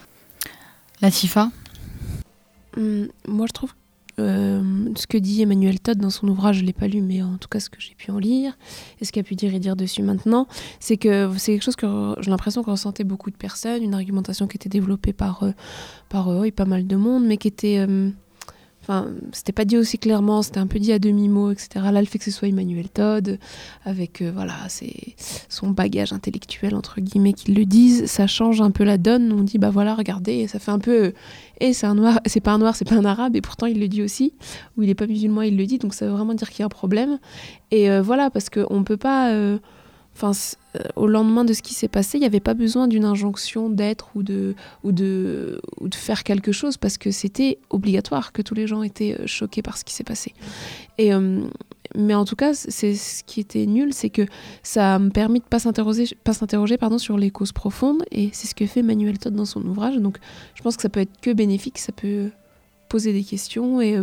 Latifa 1.02 1.50
hum, 2.76 3.08
Moi, 3.26 3.46
je 3.46 3.52
trouve 3.52 3.72
euh, 4.18 4.62
ce 4.96 5.06
que 5.06 5.18
dit 5.18 5.42
Emmanuel 5.42 5.78
Todd 5.78 5.98
dans 5.98 6.10
son 6.10 6.26
ouvrage, 6.28 6.56
je 6.56 6.62
ne 6.62 6.66
l'ai 6.66 6.72
pas 6.72 6.88
lu, 6.88 7.02
mais 7.02 7.22
en 7.22 7.36
tout 7.36 7.48
cas 7.48 7.60
ce 7.60 7.68
que 7.68 7.80
j'ai 7.80 7.94
pu 7.94 8.10
en 8.10 8.18
lire, 8.18 8.56
et 9.00 9.04
ce 9.04 9.12
qu'il 9.12 9.20
a 9.20 9.22
pu 9.22 9.34
dire 9.34 9.54
et 9.54 9.58
dire 9.58 9.76
dessus 9.76 10.02
maintenant, 10.02 10.46
c'est 10.80 10.96
que 10.96 11.30
c'est 11.36 11.52
quelque 11.52 11.62
chose 11.62 11.76
que 11.76 12.14
j'ai 12.20 12.30
l'impression 12.30 12.62
que 12.62 12.70
ressentait 12.70 13.04
beaucoup 13.04 13.30
de 13.30 13.36
personnes, 13.36 13.82
une 13.82 13.92
argumentation 13.92 14.46
qui 14.46 14.56
était 14.56 14.70
développée 14.70 15.12
par, 15.12 15.42
euh, 15.42 15.50
par 16.08 16.28
euh, 16.30 16.50
pas 16.50 16.64
mal 16.64 16.86
de 16.86 16.96
monde, 16.96 17.26
mais 17.26 17.36
qui 17.36 17.48
était 17.48 17.86
Enfin, 18.88 19.08
c'était 19.32 19.50
pas 19.50 19.64
dit 19.64 19.76
aussi 19.76 19.98
clairement, 19.98 20.42
c'était 20.42 20.60
un 20.60 20.68
peu 20.68 20.78
dit 20.78 20.92
à 20.92 21.00
demi-mot, 21.00 21.50
etc. 21.50 21.86
Là, 21.90 22.00
le 22.00 22.06
fait 22.06 22.18
que 22.18 22.24
ce 22.24 22.30
soit 22.30 22.46
Emmanuel 22.46 22.88
Todd, 22.88 23.40
avec 23.84 24.22
euh, 24.22 24.30
voilà, 24.32 24.54
c'est 24.68 25.16
son 25.48 25.70
bagage 25.70 26.12
intellectuel, 26.12 26.76
entre 26.76 27.00
guillemets, 27.00 27.32
qu'ils 27.32 27.56
le 27.56 27.64
disent, 27.64 28.06
ça 28.06 28.28
change 28.28 28.60
un 28.60 28.70
peu 28.70 28.84
la 28.84 28.96
donne. 28.96 29.32
On 29.32 29.42
dit, 29.42 29.58
bah 29.58 29.70
voilà, 29.70 29.96
regardez, 29.96 30.46
ça 30.46 30.60
fait 30.60 30.70
un 30.70 30.78
peu. 30.78 31.14
Et 31.58 31.72
c'est 31.72 31.86
un 31.86 31.96
noir, 31.96 32.20
c'est 32.26 32.40
pas 32.40 32.52
un 32.52 32.58
noir, 32.58 32.76
c'est 32.76 32.88
pas 32.88 32.94
un 32.94 33.04
arabe, 33.04 33.34
et 33.34 33.40
pourtant 33.40 33.66
il 33.66 33.80
le 33.80 33.88
dit 33.88 34.02
aussi. 34.02 34.34
Ou 34.76 34.84
il 34.84 34.88
est 34.88 34.94
pas 34.94 35.08
musulman, 35.08 35.42
il 35.42 35.56
le 35.56 35.66
dit, 35.66 35.78
donc 35.78 35.92
ça 35.92 36.06
veut 36.06 36.12
vraiment 36.12 36.34
dire 36.34 36.48
qu'il 36.50 36.60
y 36.60 36.62
a 36.62 36.66
un 36.66 36.68
problème. 36.68 37.18
Et 37.72 37.90
euh, 37.90 38.02
voilà, 38.02 38.30
parce 38.30 38.50
qu'on 38.50 38.84
peut 38.84 38.96
pas. 38.96 39.32
Euh, 39.32 39.58
enfin, 40.16 40.32
euh, 40.76 40.80
au 40.96 41.06
lendemain 41.06 41.44
de 41.44 41.52
ce 41.52 41.62
qui 41.62 41.74
s'est 41.74 41.88
passé, 41.88 42.16
il 42.16 42.20
n'y 42.20 42.26
avait 42.26 42.40
pas 42.40 42.54
besoin 42.54 42.88
d'une 42.88 43.04
injonction 43.04 43.68
d'être 43.68 44.08
ou 44.14 44.22
de, 44.22 44.54
ou, 44.82 44.92
de, 44.92 45.60
ou 45.80 45.88
de 45.88 45.94
faire 45.94 46.24
quelque 46.24 46.52
chose 46.52 46.76
parce 46.78 46.96
que 46.96 47.10
c'était 47.10 47.58
obligatoire 47.70 48.32
que 48.32 48.42
tous 48.42 48.54
les 48.54 48.66
gens 48.66 48.82
étaient 48.82 49.16
euh, 49.18 49.26
choqués 49.26 49.62
par 49.62 49.76
ce 49.76 49.84
qui 49.84 49.92
s'est 49.92 50.04
passé. 50.04 50.34
Et, 50.98 51.12
euh, 51.12 51.42
mais 51.94 52.14
en 52.14 52.24
tout 52.24 52.36
cas, 52.36 52.54
c'est 52.54 52.94
ce 52.94 53.22
qui 53.24 53.40
était 53.40 53.66
nul, 53.66 53.92
c'est 53.92 54.10
que 54.10 54.22
ça 54.62 54.98
me 54.98 55.10
permis 55.10 55.40
de 55.40 55.44
pas 55.44 55.58
s'interroger, 55.58 56.08
pas 56.24 56.32
s'interroger 56.32 56.78
pardon 56.78 56.98
sur 56.98 57.18
les 57.18 57.30
causes 57.30 57.52
profondes, 57.52 58.02
et 58.10 58.30
c'est 58.32 58.46
ce 58.46 58.54
que 58.54 58.66
fait 58.66 58.82
Manuel 58.82 59.18
Todd 59.18 59.34
dans 59.34 59.44
son 59.44 59.62
ouvrage. 59.66 59.96
Donc, 59.96 60.18
je 60.54 60.62
pense 60.62 60.76
que 60.76 60.82
ça 60.82 60.88
peut 60.88 61.00
être 61.00 61.20
que 61.20 61.32
bénéfique, 61.32 61.78
ça 61.78 61.92
peut 61.92 62.30
poser 62.88 63.12
des 63.12 63.22
questions 63.22 63.80
et 63.80 63.98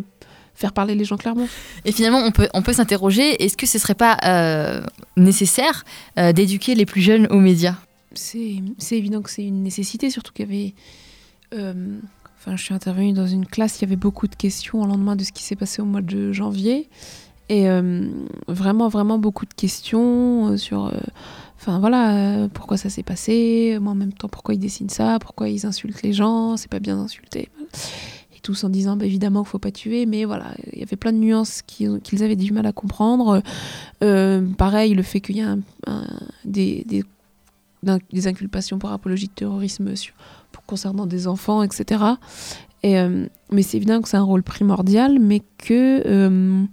faire 0.55 0.71
parler 0.71 0.95
les 0.95 1.05
gens 1.05 1.17
clairement. 1.17 1.47
Et 1.85 1.91
finalement, 1.91 2.19
on 2.19 2.31
peut, 2.31 2.49
on 2.53 2.61
peut 2.61 2.73
s'interroger, 2.73 3.43
est-ce 3.43 3.57
que 3.57 3.65
ce 3.65 3.79
serait 3.79 3.95
pas 3.95 4.17
euh, 4.25 4.83
nécessaire 5.17 5.83
euh, 6.17 6.31
d'éduquer 6.31 6.75
les 6.75 6.85
plus 6.85 7.01
jeunes 7.01 7.27
aux 7.27 7.39
médias? 7.39 7.75
C'est 8.13 8.61
évident 8.91 9.21
que 9.21 9.29
c'est 9.29 9.45
une 9.45 9.63
nécessité, 9.63 10.09
surtout 10.09 10.33
qu'il 10.33 10.45
y 10.45 10.49
avait... 10.49 10.73
Euh, 11.55 11.97
enfin, 12.37 12.55
je 12.55 12.63
suis 12.63 12.73
intervenue 12.73 13.13
dans 13.13 13.27
une 13.27 13.45
classe, 13.45 13.79
il 13.79 13.83
y 13.83 13.85
avait 13.85 13.95
beaucoup 13.95 14.27
de 14.27 14.35
questions 14.35 14.81
au 14.81 14.85
lendemain 14.85 15.15
de 15.15 15.23
ce 15.23 15.31
qui 15.31 15.43
s'est 15.43 15.55
passé 15.55 15.81
au 15.81 15.85
mois 15.85 16.01
de 16.01 16.31
janvier. 16.31 16.89
Et 17.49 17.67
vraiment, 18.47 18.87
vraiment 18.87 19.19
beaucoup 19.19 19.45
de 19.45 19.53
questions 19.53 20.57
sur... 20.57 20.91
Enfin 21.59 21.79
voilà, 21.79 22.47
pourquoi 22.53 22.77
ça 22.77 22.89
s'est 22.89 23.03
passé, 23.03 23.77
moi 23.79 23.91
en 23.91 23.95
même 23.95 24.11
temps 24.11 24.27
pourquoi 24.27 24.53
ils 24.53 24.59
dessinent 24.59 24.89
ça, 24.89 25.17
pourquoi 25.19 25.49
ils 25.49 25.65
insultent 25.65 26.01
les 26.01 26.11
gens, 26.11 26.57
c'est 26.57 26.69
pas 26.69 26.79
bien 26.79 26.97
d'insulter 26.97 27.49
tous 28.43 28.63
en 28.63 28.69
disant 28.69 28.95
bah, 28.95 29.05
évidemment 29.05 29.41
qu'il 29.41 29.47
ne 29.47 29.51
faut 29.51 29.59
pas 29.59 29.71
tuer, 29.71 30.05
mais 30.05 30.25
voilà, 30.25 30.53
il 30.71 30.79
y 30.79 30.83
avait 30.83 30.95
plein 30.95 31.13
de 31.13 31.17
nuances 31.17 31.61
qu'ils 31.63 32.23
avaient 32.23 32.35
du 32.35 32.53
mal 32.53 32.65
à 32.67 32.71
comprendre. 32.71 33.41
Euh, 34.03 34.45
pareil, 34.57 34.93
le 34.93 35.01
fait 35.01 35.21
qu'il 35.21 35.37
y 35.37 35.41
a 35.41 35.55
des, 36.45 36.85
des, 36.85 38.27
inculpations 38.27 38.77
pour 38.77 38.91
apologie 38.91 39.27
de 39.27 39.33
terrorisme 39.33 39.91
pour, 40.51 40.63
concernant 40.65 41.05
des 41.05 41.27
enfants, 41.27 41.63
etc. 41.63 42.03
Et, 42.83 42.99
euh, 42.99 43.25
mais 43.51 43.63
c'est 43.63 43.77
évident 43.77 44.01
que 44.01 44.09
c'est 44.09 44.17
un 44.17 44.23
rôle 44.23 44.43
primordial, 44.43 45.17
mais 45.19 45.41
que 45.57 46.03
euh, 46.05 46.63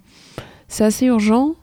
c'est 0.67 0.83
assez 0.83 1.05
urgent 1.07 1.55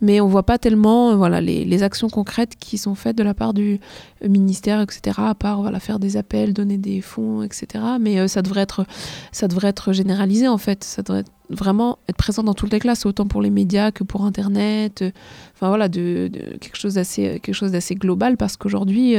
mais 0.00 0.20
on 0.20 0.26
voit 0.26 0.42
pas 0.42 0.58
tellement 0.58 1.10
euh, 1.10 1.16
voilà, 1.16 1.40
les, 1.40 1.82
actions 1.82 2.08
concrètes 2.08 2.56
qui 2.58 2.78
sont 2.78 2.94
faites 2.94 3.16
de 3.16 3.22
la 3.22 3.34
part 3.34 3.54
du 3.54 3.80
euh, 4.24 4.28
ministère, 4.28 4.80
etc., 4.80 5.18
à 5.18 5.34
part 5.34 5.62
voilà, 5.62 5.80
faire 5.80 5.98
des 5.98 6.16
appels, 6.16 6.52
donner 6.52 6.78
des 6.78 7.00
fonds, 7.00 7.42
etc. 7.42 7.84
Mais 8.00 8.18
euh, 8.18 8.28
ça, 8.28 8.42
devrait 8.42 8.60
être, 8.62 8.84
ça 9.32 9.48
devrait 9.48 9.68
être 9.68 9.92
généralisé, 9.92 10.48
en 10.48 10.58
fait. 10.58 10.84
Ça 10.84 11.02
devrait 11.02 11.24
vraiment 11.50 11.98
être 12.08 12.16
présent 12.16 12.42
dans 12.42 12.54
toutes 12.54 12.72
les 12.72 12.78
classes, 12.78 13.06
autant 13.06 13.26
pour 13.26 13.42
les 13.42 13.50
médias 13.50 13.90
que 13.90 14.04
pour 14.04 14.24
Internet. 14.24 15.04
Enfin, 15.54 15.68
voilà, 15.68 15.88
de, 15.88 16.30
quelque 16.60 16.76
chose 16.76 16.94
d'assez 16.94 17.94
global, 17.94 18.36
parce 18.36 18.56
qu'aujourd'hui 18.56 19.16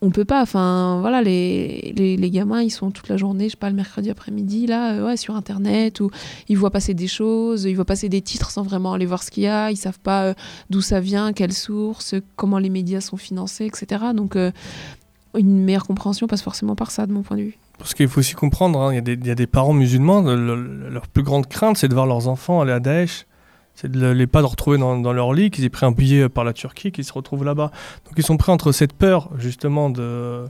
on 0.00 0.10
peut 0.10 0.24
pas. 0.24 0.44
Voilà, 0.44 1.22
les, 1.22 1.92
les, 1.96 2.30
gamins, 2.30 2.62
ils 2.62 2.70
sont 2.70 2.90
toute 2.90 3.08
la 3.08 3.16
journée, 3.16 3.46
je 3.46 3.50
sais 3.50 3.56
pas, 3.56 3.70
le 3.70 3.76
mercredi 3.76 4.10
après-midi, 4.10 4.66
là, 4.66 4.92
euh, 4.94 5.06
ouais, 5.06 5.16
sur 5.16 5.34
Internet, 5.34 6.00
où 6.00 6.10
ils 6.48 6.56
voient 6.56 6.70
passer 6.70 6.94
des 6.94 7.08
choses, 7.08 7.64
ils 7.64 7.74
voient 7.74 7.84
passer 7.84 8.08
des 8.08 8.22
titres 8.22 8.50
sans 8.50 8.62
vraiment 8.62 8.92
aller 8.92 9.06
voir 9.06 9.22
ce 9.22 9.30
qu'il 9.30 9.44
y 9.44 9.48
a, 9.48 9.70
ils 9.70 9.76
savent 9.76 9.98
pas 9.98 10.24
euh, 10.24 10.34
d'où 10.70 10.80
ça 10.80 11.00
vient, 11.00 11.32
quelle 11.32 11.52
source, 11.52 12.14
comment 12.36 12.58
les 12.58 12.70
médias 12.70 13.00
sont 13.00 13.16
financés, 13.16 13.66
etc. 13.66 14.06
Donc, 14.14 14.36
euh, 14.36 14.52
une 15.36 15.64
meilleure 15.64 15.86
compréhension 15.86 16.26
passe 16.26 16.42
forcément 16.42 16.74
par 16.74 16.90
ça, 16.90 17.06
de 17.06 17.12
mon 17.12 17.22
point 17.22 17.36
de 17.36 17.42
vue. 17.42 17.58
Parce 17.78 17.94
qu'il 17.94 18.08
faut 18.08 18.20
aussi 18.20 18.34
comprendre, 18.34 18.80
hein, 18.80 18.94
il 18.94 19.26
y, 19.26 19.30
a 19.30 19.34
des 19.34 19.46
parents 19.46 19.72
musulmans, 19.72 20.22
leur 20.22 21.06
plus 21.06 21.22
grande 21.22 21.46
crainte, 21.46 21.76
c'est 21.76 21.86
de 21.86 21.94
voir 21.94 22.06
leurs 22.06 22.26
enfants 22.26 22.60
aller 22.60 22.72
à 22.72 22.80
Daesh. 22.80 23.27
C'est 23.80 23.92
de 23.92 24.08
les 24.08 24.26
pas 24.26 24.40
de 24.40 24.46
retrouver 24.46 24.76
dans, 24.76 25.12
leur 25.12 25.32
lit, 25.32 25.50
qu'ils 25.50 25.64
aient 25.64 25.68
pris 25.68 25.86
un 25.86 25.92
billet 25.92 26.28
par 26.28 26.42
la 26.42 26.52
Turquie, 26.52 26.90
qu'ils 26.90 27.04
se 27.04 27.12
retrouvent 27.12 27.44
là-bas. 27.44 27.70
Donc 28.06 28.14
ils 28.16 28.24
sont 28.24 28.36
pris 28.36 28.50
entre 28.50 28.72
cette 28.72 28.92
peur, 28.92 29.30
justement, 29.38 29.88
de, 29.88 30.48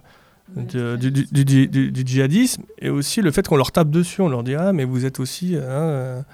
du, 0.57 2.07
djihadisme 2.07 2.62
et 2.79 2.88
aussi 2.88 3.21
le 3.21 3.31
fait 3.31 3.47
qu'on 3.47 3.59
leur 3.59 3.71
tape 3.71 3.91
dessus. 3.91 4.23
On 4.23 4.31
leur 4.31 4.43
dit 4.45 4.55
Ah, 4.55 4.73
mais 4.73 4.85
vous 4.85 5.05
êtes 5.05 5.21
aussi. 5.21 5.57
Hein, 5.57 6.25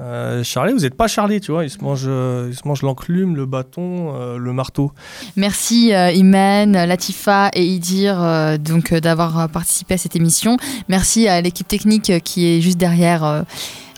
euh, 0.00 0.42
Charlie, 0.42 0.72
vous 0.72 0.80
n'êtes 0.80 0.96
pas 0.96 1.06
Charlie, 1.06 1.40
tu 1.40 1.52
vois. 1.52 1.62
Il 1.62 1.70
se 1.70 1.78
mange, 1.78 2.06
euh, 2.06 2.48
il 2.50 2.56
se 2.56 2.66
mange 2.66 2.82
l'enclume, 2.82 3.36
le 3.36 3.46
bâton, 3.46 4.12
euh, 4.16 4.36
le 4.36 4.52
marteau. 4.52 4.90
Merci 5.36 5.92
Imen, 5.92 6.72
Latifa 6.72 7.50
et 7.54 7.64
Idir 7.64 8.58
donc 8.58 8.92
d'avoir 8.94 9.48
participé 9.48 9.94
à 9.94 9.98
cette 9.98 10.16
émission. 10.16 10.56
Merci 10.88 11.28
à 11.28 11.40
l'équipe 11.40 11.68
technique 11.68 12.12
qui 12.24 12.46
est 12.46 12.60
juste 12.60 12.78
derrière. 12.78 13.44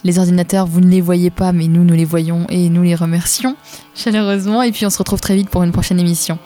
Les 0.04 0.18
ordinateurs, 0.18 0.66
vous 0.66 0.80
ne 0.80 0.88
les 0.88 1.00
voyez 1.00 1.30
pas, 1.30 1.52
mais 1.52 1.66
nous, 1.66 1.82
nous 1.82 1.94
les 1.94 2.04
voyons 2.04 2.46
et 2.50 2.68
nous 2.68 2.82
les 2.82 2.94
remercions 2.94 3.56
chaleureusement. 3.94 4.62
Et 4.62 4.70
puis 4.70 4.86
on 4.86 4.90
se 4.90 4.98
retrouve 4.98 5.20
très 5.20 5.34
vite 5.34 5.48
pour 5.48 5.62
une 5.62 5.72
prochaine 5.72 5.98
émission. 5.98 6.38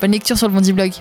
Bonne 0.00 0.12
lecture 0.12 0.36
sur 0.36 0.48
le 0.48 0.54
Bondi 0.54 0.72
Blog. 0.72 0.92